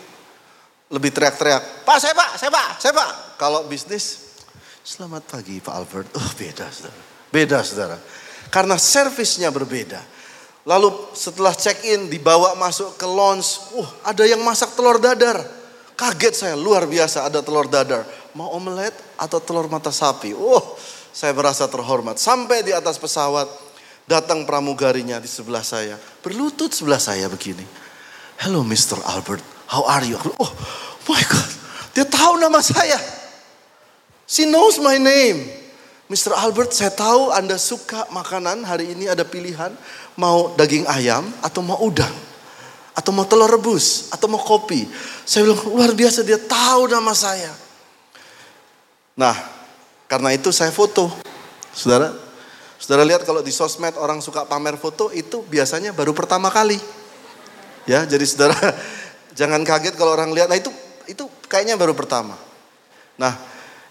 lebih 0.88 1.12
teriak-teriak, 1.12 1.84
Pak 1.84 1.98
saya 2.00 2.16
pak, 2.16 2.40
saya 2.40 2.48
pak, 2.48 2.68
saya 2.80 2.94
pak. 2.96 3.12
Kalau 3.36 3.68
bisnis, 3.68 4.40
selamat 4.88 5.28
pagi 5.28 5.60
Pak 5.60 5.74
Albert. 5.76 6.08
Oh 6.16 6.32
beda 6.40 6.72
saudara, 6.72 7.02
beda 7.28 7.60
saudara. 7.68 7.98
Karena 8.48 8.80
servisnya 8.80 9.52
berbeda. 9.52 10.00
Lalu 10.64 11.12
setelah 11.12 11.52
check 11.52 11.84
in 11.92 12.08
dibawa 12.08 12.56
masuk 12.56 12.96
ke 12.96 13.04
lounge, 13.04 13.76
uh 13.76 13.90
ada 14.08 14.24
yang 14.24 14.40
masak 14.48 14.72
telur 14.80 14.96
dadar. 14.96 15.44
Kaget 16.00 16.40
saya, 16.40 16.56
luar 16.56 16.88
biasa 16.88 17.28
ada 17.28 17.44
telur 17.44 17.68
dadar 17.68 18.08
mau 18.38 18.54
omelet 18.54 18.94
atau 19.18 19.42
telur 19.42 19.66
mata 19.66 19.90
sapi. 19.90 20.38
Oh, 20.38 20.78
saya 21.10 21.34
merasa 21.34 21.66
terhormat. 21.66 22.22
Sampai 22.22 22.62
di 22.62 22.70
atas 22.70 23.02
pesawat, 23.02 23.50
datang 24.06 24.46
pramugarinya 24.46 25.18
di 25.18 25.26
sebelah 25.26 25.66
saya. 25.66 25.98
Berlutut 26.22 26.70
sebelah 26.70 27.02
saya 27.02 27.26
begini. 27.26 27.66
Hello 28.38 28.62
Mr. 28.62 29.02
Albert, 29.10 29.42
how 29.74 29.82
are 29.90 30.06
you? 30.06 30.22
Oh 30.38 30.54
my 31.10 31.24
God, 31.26 31.52
dia 31.98 32.06
tahu 32.06 32.38
nama 32.38 32.62
saya. 32.62 33.02
She 34.30 34.46
knows 34.46 34.78
my 34.78 35.02
name. 35.02 35.42
Mr. 36.06 36.38
Albert, 36.38 36.72
saya 36.78 36.94
tahu 36.94 37.34
Anda 37.34 37.58
suka 37.58 38.06
makanan 38.14 38.64
hari 38.64 38.94
ini 38.94 39.10
ada 39.10 39.26
pilihan 39.26 39.74
mau 40.14 40.54
daging 40.54 40.86
ayam 40.88 41.26
atau 41.42 41.66
mau 41.66 41.82
udang 41.82 42.14
atau 42.94 43.12
mau 43.12 43.26
telur 43.26 43.50
rebus 43.50 44.14
atau 44.14 44.30
mau 44.30 44.40
kopi. 44.40 44.86
Saya 45.26 45.50
bilang 45.50 45.62
luar 45.74 45.92
biasa 45.98 46.22
dia 46.22 46.38
tahu 46.38 46.88
nama 46.88 47.12
saya. 47.18 47.67
Nah, 49.18 49.34
karena 50.06 50.30
itu 50.38 50.54
saya 50.54 50.70
foto. 50.70 51.10
Saudara, 51.74 52.14
saudara 52.78 53.02
lihat 53.02 53.26
kalau 53.26 53.42
di 53.42 53.50
sosmed 53.50 53.98
orang 53.98 54.22
suka 54.22 54.46
pamer 54.46 54.78
foto 54.78 55.10
itu 55.10 55.42
biasanya 55.50 55.90
baru 55.90 56.14
pertama 56.14 56.54
kali. 56.54 56.78
Ya, 57.90 58.06
jadi 58.06 58.22
saudara 58.30 58.54
jangan 59.40 59.66
kaget 59.66 59.98
kalau 59.98 60.14
orang 60.14 60.30
lihat. 60.38 60.54
Nah 60.54 60.62
itu 60.62 60.70
itu 61.10 61.26
kayaknya 61.50 61.74
baru 61.74 61.98
pertama. 61.98 62.38
Nah, 63.18 63.34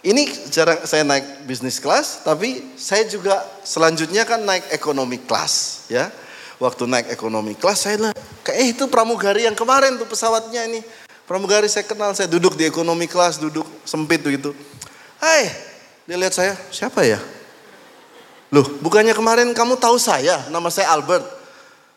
ini 0.06 0.30
jarang 0.54 0.86
saya 0.86 1.02
naik 1.02 1.42
bisnis 1.50 1.82
kelas, 1.82 2.22
tapi 2.22 2.78
saya 2.78 3.02
juga 3.10 3.42
selanjutnya 3.66 4.22
kan 4.22 4.46
naik 4.46 4.70
ekonomi 4.70 5.18
kelas, 5.18 5.86
ya. 5.90 6.14
Waktu 6.62 6.86
naik 6.86 7.10
ekonomi 7.10 7.58
kelas 7.58 7.78
saya 7.82 7.98
lah, 7.98 8.12
kayak 8.46 8.58
eh, 8.62 8.68
itu 8.72 8.86
pramugari 8.86 9.44
yang 9.44 9.58
kemarin 9.58 9.98
tuh 9.98 10.08
pesawatnya 10.08 10.64
ini 10.70 10.80
Pramugari 11.26 11.66
saya 11.66 11.82
kenal, 11.82 12.14
saya 12.14 12.30
duduk 12.30 12.54
di 12.54 12.62
ekonomi 12.70 13.10
kelas, 13.10 13.42
duduk 13.42 13.66
sempit 13.82 14.22
begitu. 14.22 14.54
Hai, 15.16 15.48
dia 16.04 16.16
lihat 16.20 16.34
saya, 16.36 16.52
siapa 16.68 17.00
ya? 17.00 17.16
Loh, 18.52 18.66
bukannya 18.84 19.16
kemarin 19.16 19.50
kamu 19.56 19.80
tahu 19.80 19.96
saya, 19.96 20.44
nama 20.52 20.68
saya 20.68 20.92
Albert. 20.92 21.24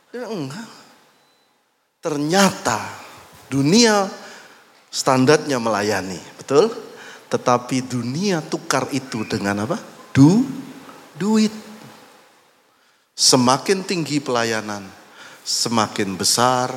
Dia 0.10 0.26
enggak. 0.26 0.70
Ternyata 2.00 2.80
dunia 3.52 4.08
standarnya 4.88 5.60
melayani, 5.60 6.18
betul? 6.40 6.72
Tetapi 7.30 7.86
dunia 7.86 8.42
tukar 8.42 8.90
itu 8.96 9.28
dengan 9.28 9.68
apa? 9.68 9.78
Du, 10.16 10.48
duit. 11.14 11.54
Semakin 13.14 13.84
tinggi 13.84 14.24
pelayanan, 14.24 14.88
semakin 15.44 16.16
besar 16.16 16.72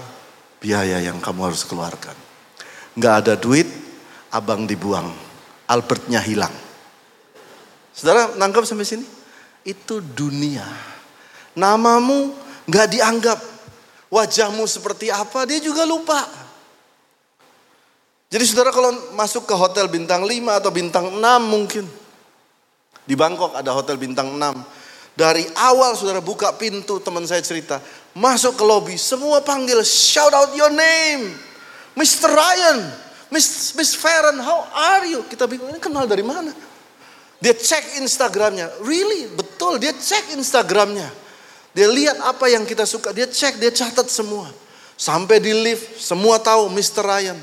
biaya 0.58 0.98
yang 0.98 1.22
kamu 1.22 1.54
harus 1.54 1.62
keluarkan. 1.64 2.18
Nggak 2.98 3.14
ada 3.24 3.34
duit, 3.38 3.70
abang 4.34 4.66
dibuang. 4.66 5.31
Albertnya 5.66 6.18
hilang. 6.22 6.52
Saudara 7.92 8.32
nangkap 8.40 8.64
sampai 8.64 8.88
sini? 8.88 9.04
Itu 9.62 10.00
dunia. 10.02 10.64
Namamu 11.54 12.32
nggak 12.66 12.88
dianggap. 12.92 13.38
Wajahmu 14.12 14.68
seperti 14.68 15.08
apa, 15.08 15.48
dia 15.48 15.56
juga 15.56 15.88
lupa. 15.88 16.20
Jadi 18.32 18.44
saudara 18.48 18.72
kalau 18.72 18.92
masuk 19.16 19.44
ke 19.44 19.52
hotel 19.56 19.88
bintang 19.88 20.24
5 20.24 20.60
atau 20.60 20.68
bintang 20.72 21.06
6 21.16 21.20
mungkin. 21.48 21.84
Di 23.04 23.12
Bangkok 23.12 23.56
ada 23.56 23.72
hotel 23.72 23.96
bintang 24.00 24.36
6. 24.36 25.16
Dari 25.16 25.44
awal 25.60 25.92
saudara 25.96 26.24
buka 26.24 26.56
pintu 26.56 26.96
teman 27.00 27.28
saya 27.28 27.44
cerita. 27.44 27.80
Masuk 28.16 28.56
ke 28.56 28.64
lobby 28.64 28.96
semua 28.96 29.44
panggil 29.44 29.80
shout 29.84 30.32
out 30.32 30.52
your 30.56 30.72
name. 30.72 31.32
Mr. 31.92 32.32
Ryan, 32.32 32.78
Miss, 33.32 33.72
Miss 33.72 33.96
Farron, 33.96 34.36
how 34.44 34.68
are 34.76 35.08
you? 35.08 35.24
Kita 35.24 35.48
bingung, 35.48 35.72
ini 35.72 35.80
kenal 35.80 36.04
dari 36.04 36.20
mana? 36.20 36.52
Dia 37.40 37.56
cek 37.56 37.98
Instagramnya, 37.98 38.70
really, 38.84 39.26
betul, 39.32 39.80
dia 39.80 39.90
cek 39.96 40.36
Instagramnya. 40.36 41.08
Dia 41.72 41.88
lihat 41.88 42.20
apa 42.20 42.52
yang 42.52 42.68
kita 42.68 42.84
suka, 42.84 43.10
dia 43.10 43.24
cek, 43.24 43.56
dia 43.56 43.72
catat 43.72 44.06
semua. 44.12 44.52
Sampai 45.00 45.40
di 45.40 45.50
lift, 45.56 45.96
semua 45.98 46.36
tahu 46.36 46.68
Mr. 46.68 47.02
Ryan. 47.02 47.38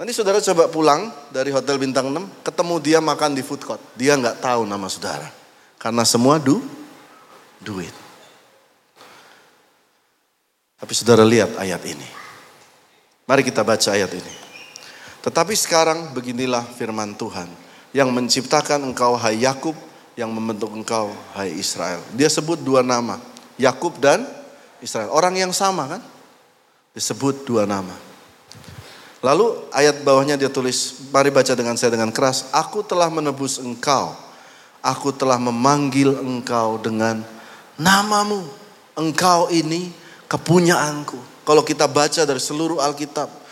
Nanti 0.00 0.10
saudara 0.10 0.42
coba 0.42 0.66
pulang 0.66 1.12
dari 1.30 1.54
hotel 1.54 1.78
bintang 1.78 2.10
6, 2.10 2.42
ketemu 2.42 2.74
dia 2.82 2.98
makan 2.98 3.36
di 3.36 3.44
food 3.44 3.62
court. 3.62 3.78
Dia 3.94 4.18
nggak 4.18 4.42
tahu 4.42 4.66
nama 4.66 4.88
saudara. 4.90 5.28
Karena 5.78 6.02
semua 6.02 6.40
du, 6.42 6.64
duit. 7.62 7.92
Tapi 10.80 10.92
saudara 10.96 11.22
lihat 11.22 11.54
ayat 11.60 11.84
ini. 11.86 12.08
Mari 13.28 13.46
kita 13.46 13.62
baca 13.62 13.94
ayat 13.94 14.10
ini. 14.10 14.43
Tetapi 15.24 15.56
sekarang 15.56 16.12
beginilah 16.12 16.60
firman 16.76 17.16
Tuhan 17.16 17.48
yang 17.96 18.12
menciptakan 18.12 18.84
engkau 18.84 19.16
hai 19.16 19.40
Yakub 19.40 19.72
yang 20.20 20.28
membentuk 20.28 20.68
engkau 20.76 21.08
hai 21.32 21.48
Israel. 21.56 22.04
Dia 22.12 22.28
sebut 22.28 22.60
dua 22.60 22.84
nama, 22.84 23.16
Yakub 23.56 23.96
dan 23.96 24.28
Israel. 24.84 25.08
Orang 25.08 25.32
yang 25.40 25.48
sama 25.56 25.96
kan? 25.96 26.02
Disebut 26.92 27.48
dua 27.48 27.64
nama. 27.64 27.96
Lalu 29.24 29.72
ayat 29.72 30.04
bawahnya 30.04 30.36
dia 30.36 30.52
tulis, 30.52 31.08
mari 31.08 31.32
baca 31.32 31.56
dengan 31.56 31.80
saya 31.80 31.96
dengan 31.96 32.12
keras, 32.12 32.52
aku 32.52 32.84
telah 32.84 33.08
menebus 33.08 33.56
engkau. 33.56 34.12
Aku 34.84 35.16
telah 35.16 35.40
memanggil 35.40 36.12
engkau 36.20 36.76
dengan 36.76 37.24
namamu. 37.80 38.44
Engkau 38.92 39.48
ini 39.48 39.88
kepunyaanku. 40.28 41.16
Kalau 41.48 41.64
kita 41.64 41.88
baca 41.88 42.28
dari 42.28 42.36
seluruh 42.36 42.84
Alkitab, 42.84 43.43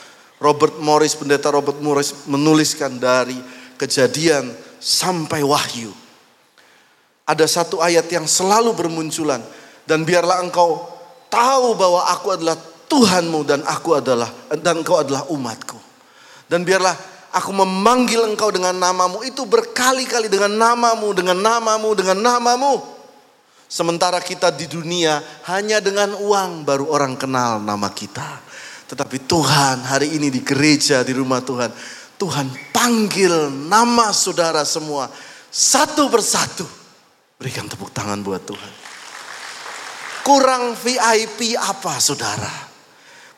Robert 0.42 0.82
Morris, 0.82 1.14
pendeta 1.14 1.54
Robert 1.54 1.78
Morris 1.78 2.26
menuliskan 2.26 2.98
dari 2.98 3.38
kejadian 3.78 4.50
sampai 4.82 5.46
wahyu. 5.46 5.94
Ada 7.22 7.46
satu 7.46 7.78
ayat 7.78 8.10
yang 8.10 8.26
selalu 8.26 8.74
bermunculan. 8.74 9.38
Dan 9.86 10.02
biarlah 10.02 10.42
engkau 10.42 10.82
tahu 11.30 11.78
bahwa 11.78 12.06
aku 12.10 12.34
adalah 12.34 12.58
Tuhanmu 12.90 13.40
dan 13.48 13.64
aku 13.64 13.96
adalah 13.98 14.28
dan 14.52 14.82
engkau 14.82 15.00
adalah 15.00 15.26
umatku. 15.32 15.78
Dan 16.46 16.62
biarlah 16.62 16.92
aku 17.32 17.50
memanggil 17.50 18.20
engkau 18.28 18.52
dengan 18.52 18.76
namamu 18.76 19.24
itu 19.24 19.42
berkali-kali 19.48 20.28
dengan 20.28 20.52
namamu, 20.54 21.10
dengan 21.16 21.38
namamu, 21.40 21.96
dengan 21.96 22.18
namamu. 22.20 22.82
Sementara 23.72 24.20
kita 24.20 24.52
di 24.52 24.68
dunia 24.68 25.24
hanya 25.48 25.80
dengan 25.80 26.12
uang 26.20 26.68
baru 26.68 26.92
orang 26.92 27.16
kenal 27.16 27.56
nama 27.56 27.88
kita. 27.88 28.51
Tetapi 28.92 29.24
Tuhan 29.24 29.88
hari 29.88 30.20
ini 30.20 30.28
di 30.28 30.44
gereja, 30.44 31.00
di 31.00 31.16
rumah 31.16 31.40
Tuhan. 31.40 31.72
Tuhan 32.20 32.76
panggil 32.76 33.48
nama 33.48 34.12
saudara 34.12 34.68
semua 34.68 35.08
satu 35.48 36.12
persatu. 36.12 36.68
Berikan 37.40 37.64
tepuk 37.72 37.88
tangan 37.88 38.20
buat 38.20 38.44
Tuhan. 38.44 38.72
Kurang 40.28 40.76
VIP 40.76 41.56
apa 41.56 41.96
saudara? 42.04 42.52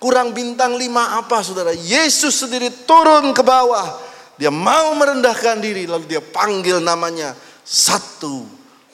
Kurang 0.02 0.34
bintang 0.34 0.74
lima 0.74 1.22
apa 1.22 1.38
saudara? 1.46 1.70
Yesus 1.70 2.34
sendiri 2.34 2.82
turun 2.82 3.30
ke 3.30 3.46
bawah. 3.46 3.94
Dia 4.34 4.50
mau 4.50 4.90
merendahkan 4.98 5.62
diri 5.62 5.86
lalu 5.86 6.10
dia 6.10 6.20
panggil 6.20 6.82
namanya 6.82 7.30
satu 7.62 8.42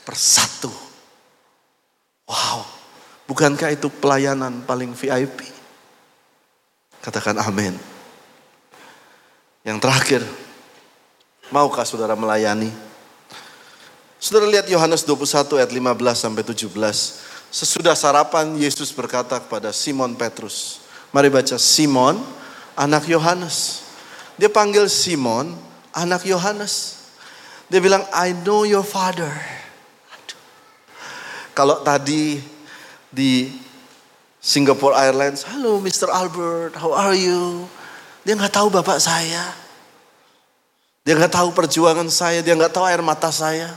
persatu. 0.04 0.68
Wow, 2.28 2.68
bukankah 3.24 3.72
itu 3.72 3.88
pelayanan 3.88 4.60
paling 4.68 4.92
VIP? 4.92 5.59
Katakan 7.00 7.40
amin. 7.40 7.72
Yang 9.64 9.78
terakhir, 9.80 10.22
maukah 11.48 11.84
saudara 11.84 12.12
melayani? 12.12 12.68
Saudara 14.20 14.44
lihat 14.48 14.68
Yohanes 14.68 15.00
21 15.08 15.64
ayat 15.64 15.72
15 15.72 15.96
sampai 16.12 16.44
17. 16.44 16.68
Sesudah 17.48 17.96
sarapan 17.96 18.52
Yesus 18.60 18.92
berkata 18.92 19.40
kepada 19.40 19.72
Simon 19.72 20.12
Petrus. 20.12 20.84
Mari 21.08 21.32
baca 21.32 21.56
Simon, 21.56 22.20
anak 22.76 23.08
Yohanes. 23.08 23.80
Dia 24.36 24.52
panggil 24.52 24.86
Simon, 24.92 25.56
anak 25.96 26.28
Yohanes. 26.28 27.00
Dia 27.72 27.80
bilang, 27.80 28.04
I 28.12 28.36
know 28.44 28.68
your 28.68 28.84
father. 28.84 29.32
Kalau 31.56 31.80
tadi 31.80 32.38
di 33.08 33.50
Singapore 34.40 34.96
Airlines, 34.96 35.44
halo 35.44 35.76
Mr. 35.84 36.08
Albert, 36.08 36.72
how 36.80 36.96
are 36.96 37.12
you? 37.12 37.68
Dia 38.24 38.32
nggak 38.40 38.56
tahu 38.56 38.72
bapak 38.72 38.96
saya. 38.96 39.52
Dia 41.04 41.12
nggak 41.12 41.36
tahu 41.36 41.52
perjuangan 41.52 42.08
saya, 42.08 42.40
dia 42.40 42.56
nggak 42.56 42.72
tahu 42.72 42.88
air 42.88 43.04
mata 43.04 43.28
saya. 43.28 43.68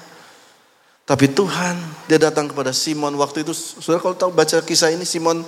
Tapi 1.04 1.28
Tuhan, 1.36 1.76
dia 2.08 2.16
datang 2.16 2.48
kepada 2.48 2.72
Simon 2.72 3.12
waktu 3.20 3.44
itu. 3.44 3.52
Saudara 3.52 4.00
kalau 4.00 4.16
tahu 4.16 4.32
baca 4.32 4.64
kisah 4.64 4.88
ini, 4.88 5.04
Simon 5.04 5.44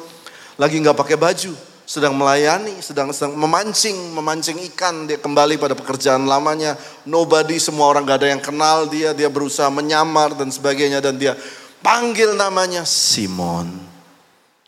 lagi 0.59 0.83
nggak 0.83 0.99
pakai 0.99 1.15
baju, 1.15 1.55
sedang 1.87 2.11
melayani, 2.11 2.75
sedang 2.83 3.15
sedang 3.15 3.39
memancing, 3.39 3.95
memancing 4.11 4.59
ikan. 4.75 5.07
Dia 5.07 5.15
kembali 5.15 5.55
pada 5.55 5.79
pekerjaan 5.79 6.27
lamanya. 6.27 6.75
Nobody, 7.07 7.55
semua 7.55 7.87
orang 7.87 8.03
gak 8.03 8.19
ada 8.19 8.35
yang 8.35 8.43
kenal 8.43 8.83
dia. 8.91 9.15
Dia 9.15 9.31
berusaha 9.31 9.71
menyamar 9.71 10.35
dan 10.35 10.51
sebagainya 10.51 10.99
dan 10.99 11.15
dia 11.15 11.39
panggil 11.79 12.35
namanya 12.35 12.83
Simon, 12.83 13.71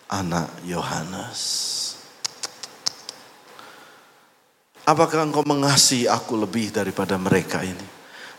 anak 0.08 0.48
Yohanes. 0.64 1.40
Apakah 4.88 5.28
engkau 5.28 5.44
mengasihi 5.44 6.08
aku 6.08 6.40
lebih 6.40 6.72
daripada 6.72 7.20
mereka 7.20 7.60
ini? 7.60 7.84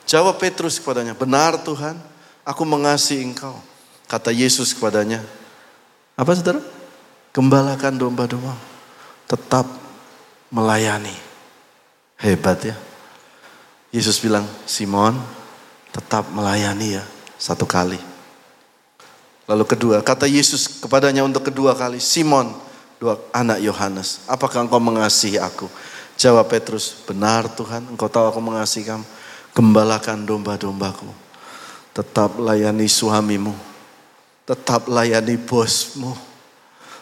Jawab 0.08 0.40
Petrus 0.40 0.80
kepadanya, 0.80 1.12
benar 1.12 1.60
Tuhan, 1.60 2.00
aku 2.40 2.64
mengasihi 2.64 3.20
engkau. 3.20 3.60
Kata 4.08 4.32
Yesus 4.32 4.72
kepadanya, 4.72 5.20
apa 6.16 6.32
saudara? 6.32 6.64
Gembalakan 7.36 8.00
domba-domba, 8.00 8.56
tetap 9.28 9.68
melayani. 10.48 11.12
Hebat 12.16 12.64
ya. 12.64 12.76
Yesus 13.92 14.16
bilang, 14.16 14.48
Simon, 14.64 15.20
tetap 15.92 16.32
melayani 16.32 16.96
ya, 16.96 17.04
satu 17.36 17.68
kali. 17.68 18.00
Lalu 19.48 19.64
kedua, 19.64 20.04
kata 20.04 20.28
Yesus 20.28 20.68
kepadanya 20.68 21.24
untuk 21.24 21.48
kedua 21.48 21.72
kali, 21.72 21.96
Simon, 22.04 22.52
dua 23.00 23.16
anak 23.32 23.64
Yohanes, 23.64 24.20
apakah 24.28 24.68
engkau 24.68 24.76
mengasihi 24.76 25.40
aku? 25.40 25.64
Jawab 26.20 26.52
Petrus, 26.52 26.92
benar 27.08 27.48
Tuhan, 27.56 27.88
engkau 27.88 28.12
tahu 28.12 28.28
aku 28.28 28.40
mengasihi 28.44 28.84
kamu. 28.84 29.06
Gembalakan 29.56 30.28
domba-dombaku. 30.28 31.08
Tetap 31.96 32.36
layani 32.36 32.86
suamimu. 32.86 33.56
Tetap 34.44 34.86
layani 34.86 35.34
bosmu. 35.40 36.12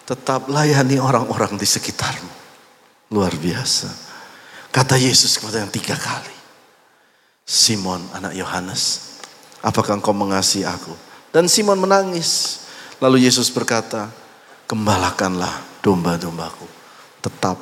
Tetap 0.06 0.46
layani 0.46 1.02
orang-orang 1.02 1.58
di 1.58 1.66
sekitarmu. 1.66 2.30
Luar 3.10 3.34
biasa. 3.34 3.90
Kata 4.70 4.94
Yesus 4.94 5.40
kepada 5.40 5.64
yang 5.64 5.72
tiga 5.72 5.98
kali. 5.98 6.36
Simon 7.42 8.04
anak 8.12 8.36
Yohanes, 8.36 9.16
apakah 9.64 9.98
engkau 9.98 10.12
mengasihi 10.12 10.68
aku? 10.68 11.05
Dan 11.36 11.52
Simon 11.52 11.76
menangis. 11.76 12.64
Lalu 12.96 13.28
Yesus 13.28 13.52
berkata, 13.52 14.08
gembalakanlah 14.64 15.84
domba-dombaku. 15.84 16.64
Tetap 17.20 17.60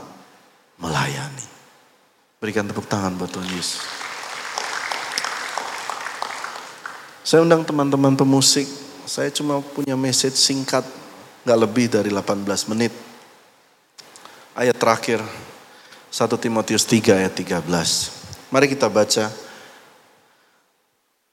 melayani. 0.78 1.42
Berikan 2.38 2.70
tepuk 2.70 2.87
tangan 2.87 3.18
buat 3.18 3.34
Tuhan 3.34 3.50
Yesus. 3.50 3.82
Saya 7.26 7.42
undang 7.42 7.66
teman-teman 7.66 8.14
pemusik. 8.14 8.70
Saya 9.10 9.34
cuma 9.34 9.58
punya 9.58 9.98
message 9.98 10.38
singkat, 10.38 10.87
nggak 11.42 11.58
lebih 11.58 11.90
dari 11.90 12.14
18 12.14 12.70
menit. 12.70 12.94
Ayat 14.54 14.78
terakhir, 14.78 15.18
1 16.14 16.30
Timotius 16.38 16.87
3 16.87 17.26
ayat 17.26 17.34
13. 17.34 17.58
Mari 18.54 18.70
kita 18.70 18.87
baca. 18.87 19.34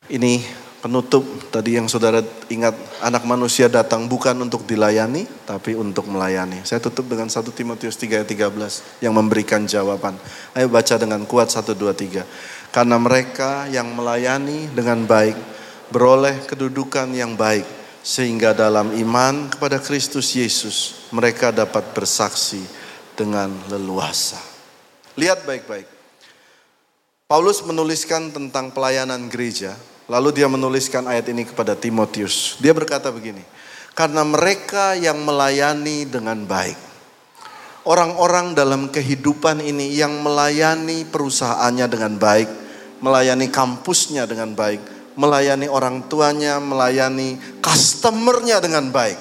Ini 0.10 0.42
penutup 0.82 1.22
tadi 1.54 1.78
yang 1.78 1.86
saudara 1.86 2.26
ingat 2.50 2.74
anak 3.06 3.24
manusia 3.30 3.70
datang 3.70 4.10
bukan 4.10 4.34
untuk 4.42 4.66
dilayani 4.66 5.30
tapi 5.46 5.78
untuk 5.78 6.10
melayani. 6.10 6.66
Saya 6.66 6.82
tutup 6.82 7.06
dengan 7.06 7.30
1 7.30 7.38
Timotius 7.54 7.96
3 8.02 8.26
ayat 8.26 8.28
13 8.28 9.06
yang 9.06 9.14
memberikan 9.14 9.64
jawaban. 9.70 10.18
Ayo 10.58 10.68
baca 10.68 10.98
dengan 10.98 11.22
kuat 11.30 11.54
1 11.54 11.78
2 11.78 11.94
3. 11.94 12.74
Karena 12.74 12.98
mereka 12.98 13.70
yang 13.70 13.94
melayani 13.94 14.74
dengan 14.74 15.06
baik 15.06 15.38
beroleh 15.94 16.42
kedudukan 16.50 17.14
yang 17.14 17.38
baik 17.38 17.68
sehingga 18.02 18.58
dalam 18.58 18.90
iman 18.98 19.54
kepada 19.54 19.78
Kristus 19.78 20.34
Yesus 20.34 21.06
mereka 21.14 21.54
dapat 21.54 21.94
bersaksi 21.94 22.66
dengan 23.14 23.54
leluasa. 23.70 24.42
Lihat 25.14 25.46
baik-baik. 25.46 25.86
Paulus 27.30 27.64
menuliskan 27.64 28.34
tentang 28.34 28.76
pelayanan 28.76 29.30
gereja 29.32 29.78
Lalu 30.12 30.44
dia 30.44 30.52
menuliskan 30.52 31.08
ayat 31.08 31.32
ini 31.32 31.48
kepada 31.48 31.72
Timotius. 31.72 32.60
Dia 32.60 32.76
berkata 32.76 33.08
begini, 33.16 33.40
karena 33.96 34.28
mereka 34.28 34.92
yang 34.92 35.24
melayani 35.24 36.04
dengan 36.04 36.44
baik. 36.44 36.76
Orang-orang 37.88 38.52
dalam 38.52 38.92
kehidupan 38.92 39.64
ini 39.64 39.96
yang 39.96 40.20
melayani 40.20 41.08
perusahaannya 41.08 41.88
dengan 41.88 42.20
baik, 42.20 42.50
melayani 43.00 43.48
kampusnya 43.48 44.28
dengan 44.28 44.52
baik, 44.52 44.84
melayani 45.16 45.72
orang 45.72 46.04
tuanya, 46.12 46.60
melayani 46.60 47.40
customernya 47.64 48.60
dengan 48.60 48.92
baik. 48.92 49.18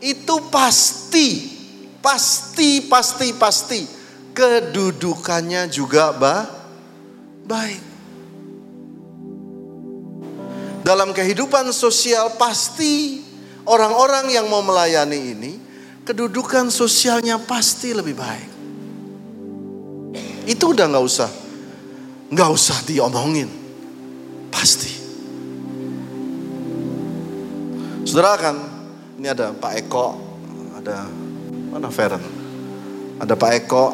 Itu 0.00 0.48
pasti, 0.48 1.44
pasti, 2.00 2.88
pasti, 2.88 3.28
pasti 3.36 3.80
kedudukannya 4.32 5.68
juga 5.68 6.10
bah, 6.16 6.42
baik. 7.44 7.85
Dalam 10.86 11.10
kehidupan 11.10 11.74
sosial 11.74 12.38
pasti 12.38 13.18
orang-orang 13.66 14.30
yang 14.30 14.46
mau 14.46 14.62
melayani 14.62 15.18
ini 15.34 15.52
kedudukan 16.06 16.70
sosialnya 16.70 17.42
pasti 17.42 17.90
lebih 17.90 18.14
baik. 18.14 18.50
Itu 20.46 20.70
udah 20.70 20.86
nggak 20.86 21.02
usah, 21.02 21.26
nggak 22.30 22.50
usah 22.54 22.78
diomongin, 22.86 23.50
pasti. 24.46 24.94
Saudara 28.06 28.38
kan, 28.38 28.54
ini 29.18 29.26
ada 29.26 29.50
Pak 29.50 29.72
Eko, 29.82 30.14
ada 30.78 31.02
mana 31.74 31.90
Feren, 31.90 32.22
ada 33.18 33.34
Pak 33.34 33.50
Eko, 33.58 33.90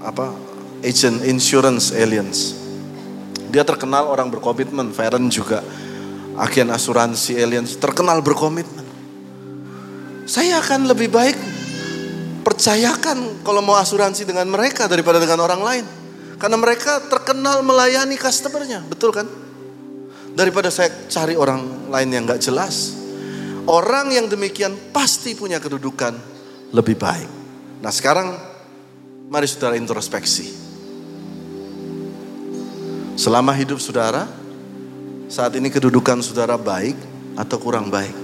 apa 0.00 0.32
agent 0.80 1.20
insurance 1.28 1.92
aliens. 1.92 2.56
Dia 3.52 3.60
terkenal 3.60 4.08
orang 4.08 4.32
berkomitmen, 4.32 4.88
Feren 4.96 5.28
juga 5.28 5.60
agen 6.38 6.68
asuransi 6.70 7.38
aliens 7.38 7.78
terkenal 7.78 8.18
berkomitmen. 8.20 8.86
Saya 10.24 10.58
akan 10.58 10.88
lebih 10.88 11.12
baik 11.12 11.36
percayakan 12.44 13.44
kalau 13.44 13.60
mau 13.60 13.76
asuransi 13.76 14.24
dengan 14.24 14.48
mereka 14.48 14.88
daripada 14.88 15.20
dengan 15.20 15.44
orang 15.44 15.62
lain. 15.62 15.86
Karena 16.34 16.58
mereka 16.58 17.00
terkenal 17.06 17.62
melayani 17.62 18.18
customernya, 18.18 18.82
betul 18.84 19.14
kan? 19.14 19.24
Daripada 20.34 20.68
saya 20.68 20.90
cari 21.06 21.38
orang 21.38 21.88
lain 21.88 22.08
yang 22.10 22.26
gak 22.26 22.42
jelas. 22.42 22.98
Orang 23.64 24.12
yang 24.12 24.28
demikian 24.28 24.76
pasti 24.92 25.32
punya 25.32 25.56
kedudukan 25.62 26.12
lebih 26.74 26.98
baik. 27.00 27.30
Nah 27.80 27.88
sekarang 27.88 28.34
mari 29.30 29.46
saudara 29.48 29.78
introspeksi. 29.78 30.52
Selama 33.14 33.54
hidup 33.54 33.78
saudara, 33.78 34.26
saat 35.34 35.50
ini 35.58 35.66
kedudukan 35.66 36.22
saudara 36.22 36.54
baik 36.54 36.94
atau 37.34 37.58
kurang 37.58 37.90
baik? 37.90 38.14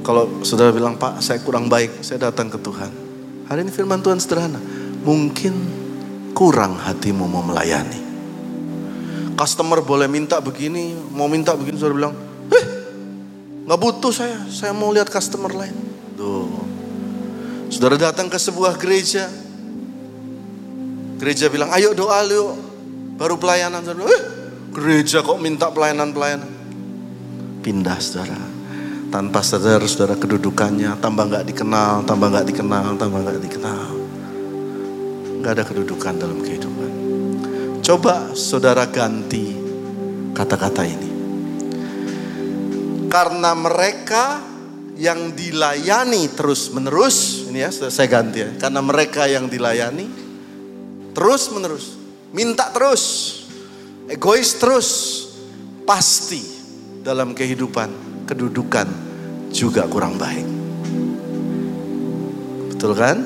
Kalau 0.00 0.40
saudara 0.40 0.72
bilang, 0.72 0.96
Pak 0.96 1.20
saya 1.20 1.44
kurang 1.44 1.68
baik, 1.68 2.00
saya 2.00 2.32
datang 2.32 2.48
ke 2.48 2.56
Tuhan. 2.56 2.88
Hari 3.44 3.68
ini 3.68 3.68
firman 3.68 4.00
Tuhan 4.00 4.16
sederhana. 4.16 4.56
Mungkin 5.04 5.52
kurang 6.32 6.80
hatimu 6.80 7.28
mau 7.28 7.44
melayani. 7.44 8.00
Customer 9.36 9.84
boleh 9.84 10.08
minta 10.08 10.40
begini, 10.40 10.96
mau 11.12 11.28
minta 11.28 11.52
begini, 11.52 11.76
saudara 11.76 11.96
bilang, 12.00 12.14
eh 12.48 12.64
gak 13.68 13.80
butuh 13.80 14.12
saya, 14.12 14.40
saya 14.48 14.72
mau 14.72 14.88
lihat 14.88 15.12
customer 15.12 15.52
lain. 15.52 15.76
Tuh. 16.16 16.48
Saudara 17.68 18.00
datang 18.00 18.32
ke 18.32 18.40
sebuah 18.40 18.80
gereja, 18.80 19.28
gereja 21.20 21.52
bilang, 21.52 21.68
ayo 21.76 21.92
doa 21.92 22.24
yuk, 22.24 22.56
baru 23.20 23.36
pelayanan. 23.36 23.84
Saudara, 23.84 24.08
eh 24.08 24.43
Gereja 24.74 25.22
kok 25.22 25.38
minta 25.38 25.70
pelayanan-pelayanan. 25.70 26.50
Pindah 27.62 27.94
saudara. 28.02 28.42
Tanpa 29.06 29.38
sadar 29.46 29.78
saudara 29.86 30.18
kedudukannya. 30.18 30.98
Tambah 30.98 31.30
gak 31.30 31.46
dikenal, 31.46 32.02
tambah 32.02 32.34
gak 32.34 32.46
dikenal, 32.50 32.98
tambah 32.98 33.22
gak 33.22 33.38
dikenal. 33.38 33.90
Gak 35.46 35.52
ada 35.54 35.62
kedudukan 35.62 36.18
dalam 36.18 36.42
kehidupan. 36.42 36.90
Coba 37.86 38.34
saudara 38.34 38.90
ganti 38.90 39.54
kata-kata 40.34 40.82
ini. 40.82 41.10
Karena 43.06 43.54
mereka 43.54 44.42
yang 44.98 45.38
dilayani 45.38 46.34
terus 46.34 46.74
menerus, 46.74 47.46
ini 47.46 47.62
ya 47.62 47.70
saya 47.70 48.10
ganti 48.10 48.42
ya. 48.42 48.50
Karena 48.58 48.82
mereka 48.82 49.30
yang 49.30 49.46
dilayani 49.46 50.10
terus 51.14 51.46
menerus, 51.54 51.94
minta 52.34 52.74
terus, 52.74 53.43
egois 54.14 54.54
terus, 54.62 54.88
pasti 55.82 56.40
dalam 57.02 57.34
kehidupan 57.34 57.90
kedudukan 58.30 58.86
juga 59.50 59.84
kurang 59.90 60.14
baik. 60.16 60.46
Betul 62.74 62.94
kan? 62.94 63.18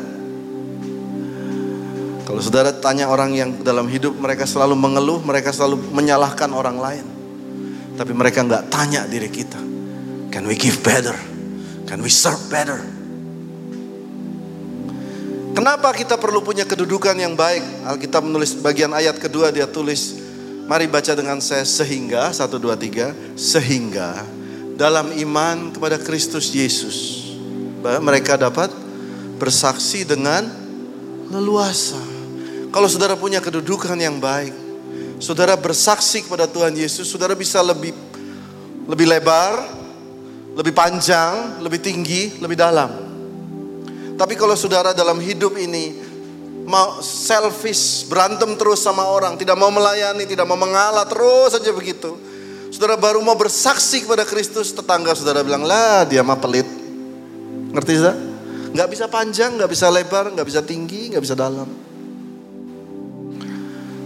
Kalau 2.28 2.40
saudara 2.44 2.72
tanya 2.76 3.08
orang 3.08 3.32
yang 3.32 3.50
dalam 3.64 3.88
hidup 3.88 4.12
mereka 4.16 4.44
selalu 4.44 4.76
mengeluh, 4.76 5.20
mereka 5.24 5.48
selalu 5.48 5.80
menyalahkan 5.92 6.52
orang 6.52 6.76
lain. 6.76 7.06
Tapi 7.96 8.12
mereka 8.12 8.44
nggak 8.44 8.68
tanya 8.68 9.08
diri 9.08 9.32
kita. 9.32 9.58
Can 10.28 10.44
we 10.44 10.54
give 10.54 10.84
better? 10.84 11.16
Can 11.88 12.04
we 12.04 12.12
serve 12.12 12.40
better? 12.52 12.78
Kenapa 15.56 15.90
kita 15.96 16.20
perlu 16.20 16.44
punya 16.44 16.68
kedudukan 16.68 17.16
yang 17.16 17.34
baik? 17.34 17.64
Alkitab 17.88 18.22
menulis 18.22 18.54
bagian 18.60 18.92
ayat 18.94 19.16
kedua 19.18 19.50
dia 19.50 19.66
tulis 19.66 20.27
Mari 20.68 20.84
baca 20.84 21.16
dengan 21.16 21.40
saya 21.40 21.64
sehingga 21.64 22.28
satu 22.28 22.60
dua 22.60 22.76
tiga 22.76 23.16
sehingga 23.40 24.20
dalam 24.76 25.16
iman 25.16 25.72
kepada 25.72 25.96
Kristus 25.96 26.52
Yesus 26.52 27.24
mereka 28.04 28.36
dapat 28.36 28.68
bersaksi 29.40 30.04
dengan 30.04 30.44
leluasa. 31.32 31.96
Kalau 32.68 32.84
saudara 32.84 33.16
punya 33.16 33.40
kedudukan 33.40 33.96
yang 33.96 34.20
baik, 34.20 34.52
saudara 35.16 35.56
bersaksi 35.56 36.28
kepada 36.28 36.44
Tuhan 36.44 36.76
Yesus, 36.76 37.08
saudara 37.08 37.32
bisa 37.32 37.64
lebih 37.64 37.96
lebih 38.84 39.08
lebar, 39.08 39.64
lebih 40.52 40.76
panjang, 40.76 41.64
lebih 41.64 41.80
tinggi, 41.80 42.36
lebih 42.44 42.60
dalam. 42.60 42.92
Tapi 44.20 44.36
kalau 44.36 44.52
saudara 44.52 44.92
dalam 44.92 45.16
hidup 45.16 45.56
ini 45.56 46.07
mau 46.68 47.00
selfish, 47.00 48.04
berantem 48.04 48.52
terus 48.60 48.84
sama 48.84 49.08
orang, 49.08 49.40
tidak 49.40 49.56
mau 49.56 49.72
melayani, 49.72 50.28
tidak 50.28 50.44
mau 50.44 50.60
mengalah, 50.60 51.08
terus 51.08 51.56
saja 51.56 51.72
begitu. 51.72 52.12
Saudara 52.68 53.00
baru 53.00 53.24
mau 53.24 53.32
bersaksi 53.32 54.04
kepada 54.04 54.28
Kristus, 54.28 54.76
tetangga 54.76 55.16
saudara 55.16 55.40
bilang, 55.40 55.64
lah 55.64 56.04
dia 56.04 56.20
mah 56.20 56.36
pelit. 56.36 56.68
Ngerti 57.72 57.92
saudara? 57.96 58.20
Gak 58.68 58.88
bisa 58.92 59.08
panjang, 59.08 59.56
gak 59.56 59.70
bisa 59.72 59.88
lebar, 59.88 60.28
gak 60.36 60.44
bisa 60.44 60.60
tinggi, 60.60 61.08
gak 61.08 61.24
bisa 61.24 61.32
dalam. 61.32 61.64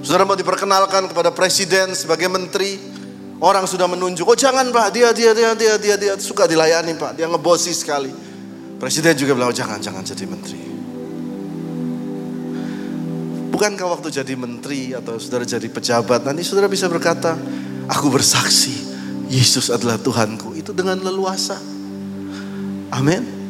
Saudara 0.07 0.23
mau 0.23 0.39
diperkenalkan 0.39 1.11
kepada 1.11 1.35
presiden 1.35 1.99
sebagai 1.99 2.31
menteri, 2.31 2.79
orang 3.43 3.67
sudah 3.67 3.91
menunjuk, 3.91 4.23
oh 4.23 4.39
jangan 4.39 4.71
pak, 4.71 4.95
dia, 4.95 5.11
dia, 5.11 5.35
dia, 5.35 5.51
dia, 5.59 5.75
dia, 5.83 5.95
dia 5.99 6.15
suka 6.23 6.47
dilayani 6.47 6.95
pak, 6.95 7.19
dia 7.19 7.27
ngebosi 7.27 7.75
sekali. 7.75 8.15
Presiden 8.79 9.19
juga 9.19 9.35
bilang, 9.35 9.51
oh 9.51 9.57
jangan, 9.57 9.83
jangan 9.83 10.07
jadi 10.07 10.31
menteri. 10.31 10.82
Bukankah 13.53 13.85
waktu 13.85 14.09
jadi 14.09 14.33
menteri 14.33 14.97
atau 14.97 15.21
saudara 15.21 15.45
jadi 15.45 15.69
pejabat, 15.69 16.25
nanti 16.25 16.41
saudara 16.41 16.73
bisa 16.73 16.89
berkata, 16.89 17.37
aku 17.85 18.09
bersaksi, 18.09 18.73
Yesus 19.29 19.69
adalah 19.69 20.01
Tuhanku. 20.01 20.57
Itu 20.57 20.73
dengan 20.73 20.97
leluasa. 21.05 21.61
Amin. 22.93 23.41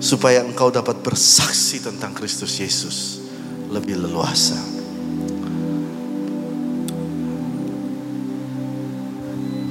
supaya 0.00 0.40
engkau 0.40 0.72
dapat 0.72 1.04
bersaksi 1.04 1.76
tentang 1.84 2.16
Kristus 2.16 2.56
Yesus 2.56 3.20
lebih 3.68 4.00
leluasa. 4.00 4.56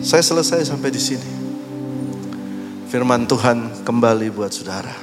Saya 0.06 0.21
selesai 0.21 0.69
sampai 0.69 0.93
di 0.93 1.02
sini. 1.02 1.32
Firman 2.93 3.25
Tuhan 3.25 3.82
kembali 3.82 4.30
buat 4.30 4.54
saudara. 4.54 4.93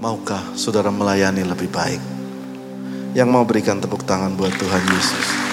Maukah 0.00 0.56
saudara 0.56 0.88
melayani 0.88 1.44
lebih 1.44 1.68
baik? 1.68 2.19
Yang 3.10 3.28
mau 3.28 3.42
berikan 3.42 3.82
tepuk 3.82 4.06
tangan 4.06 4.38
buat 4.38 4.54
Tuhan 4.54 4.84
Yesus. 4.86 5.49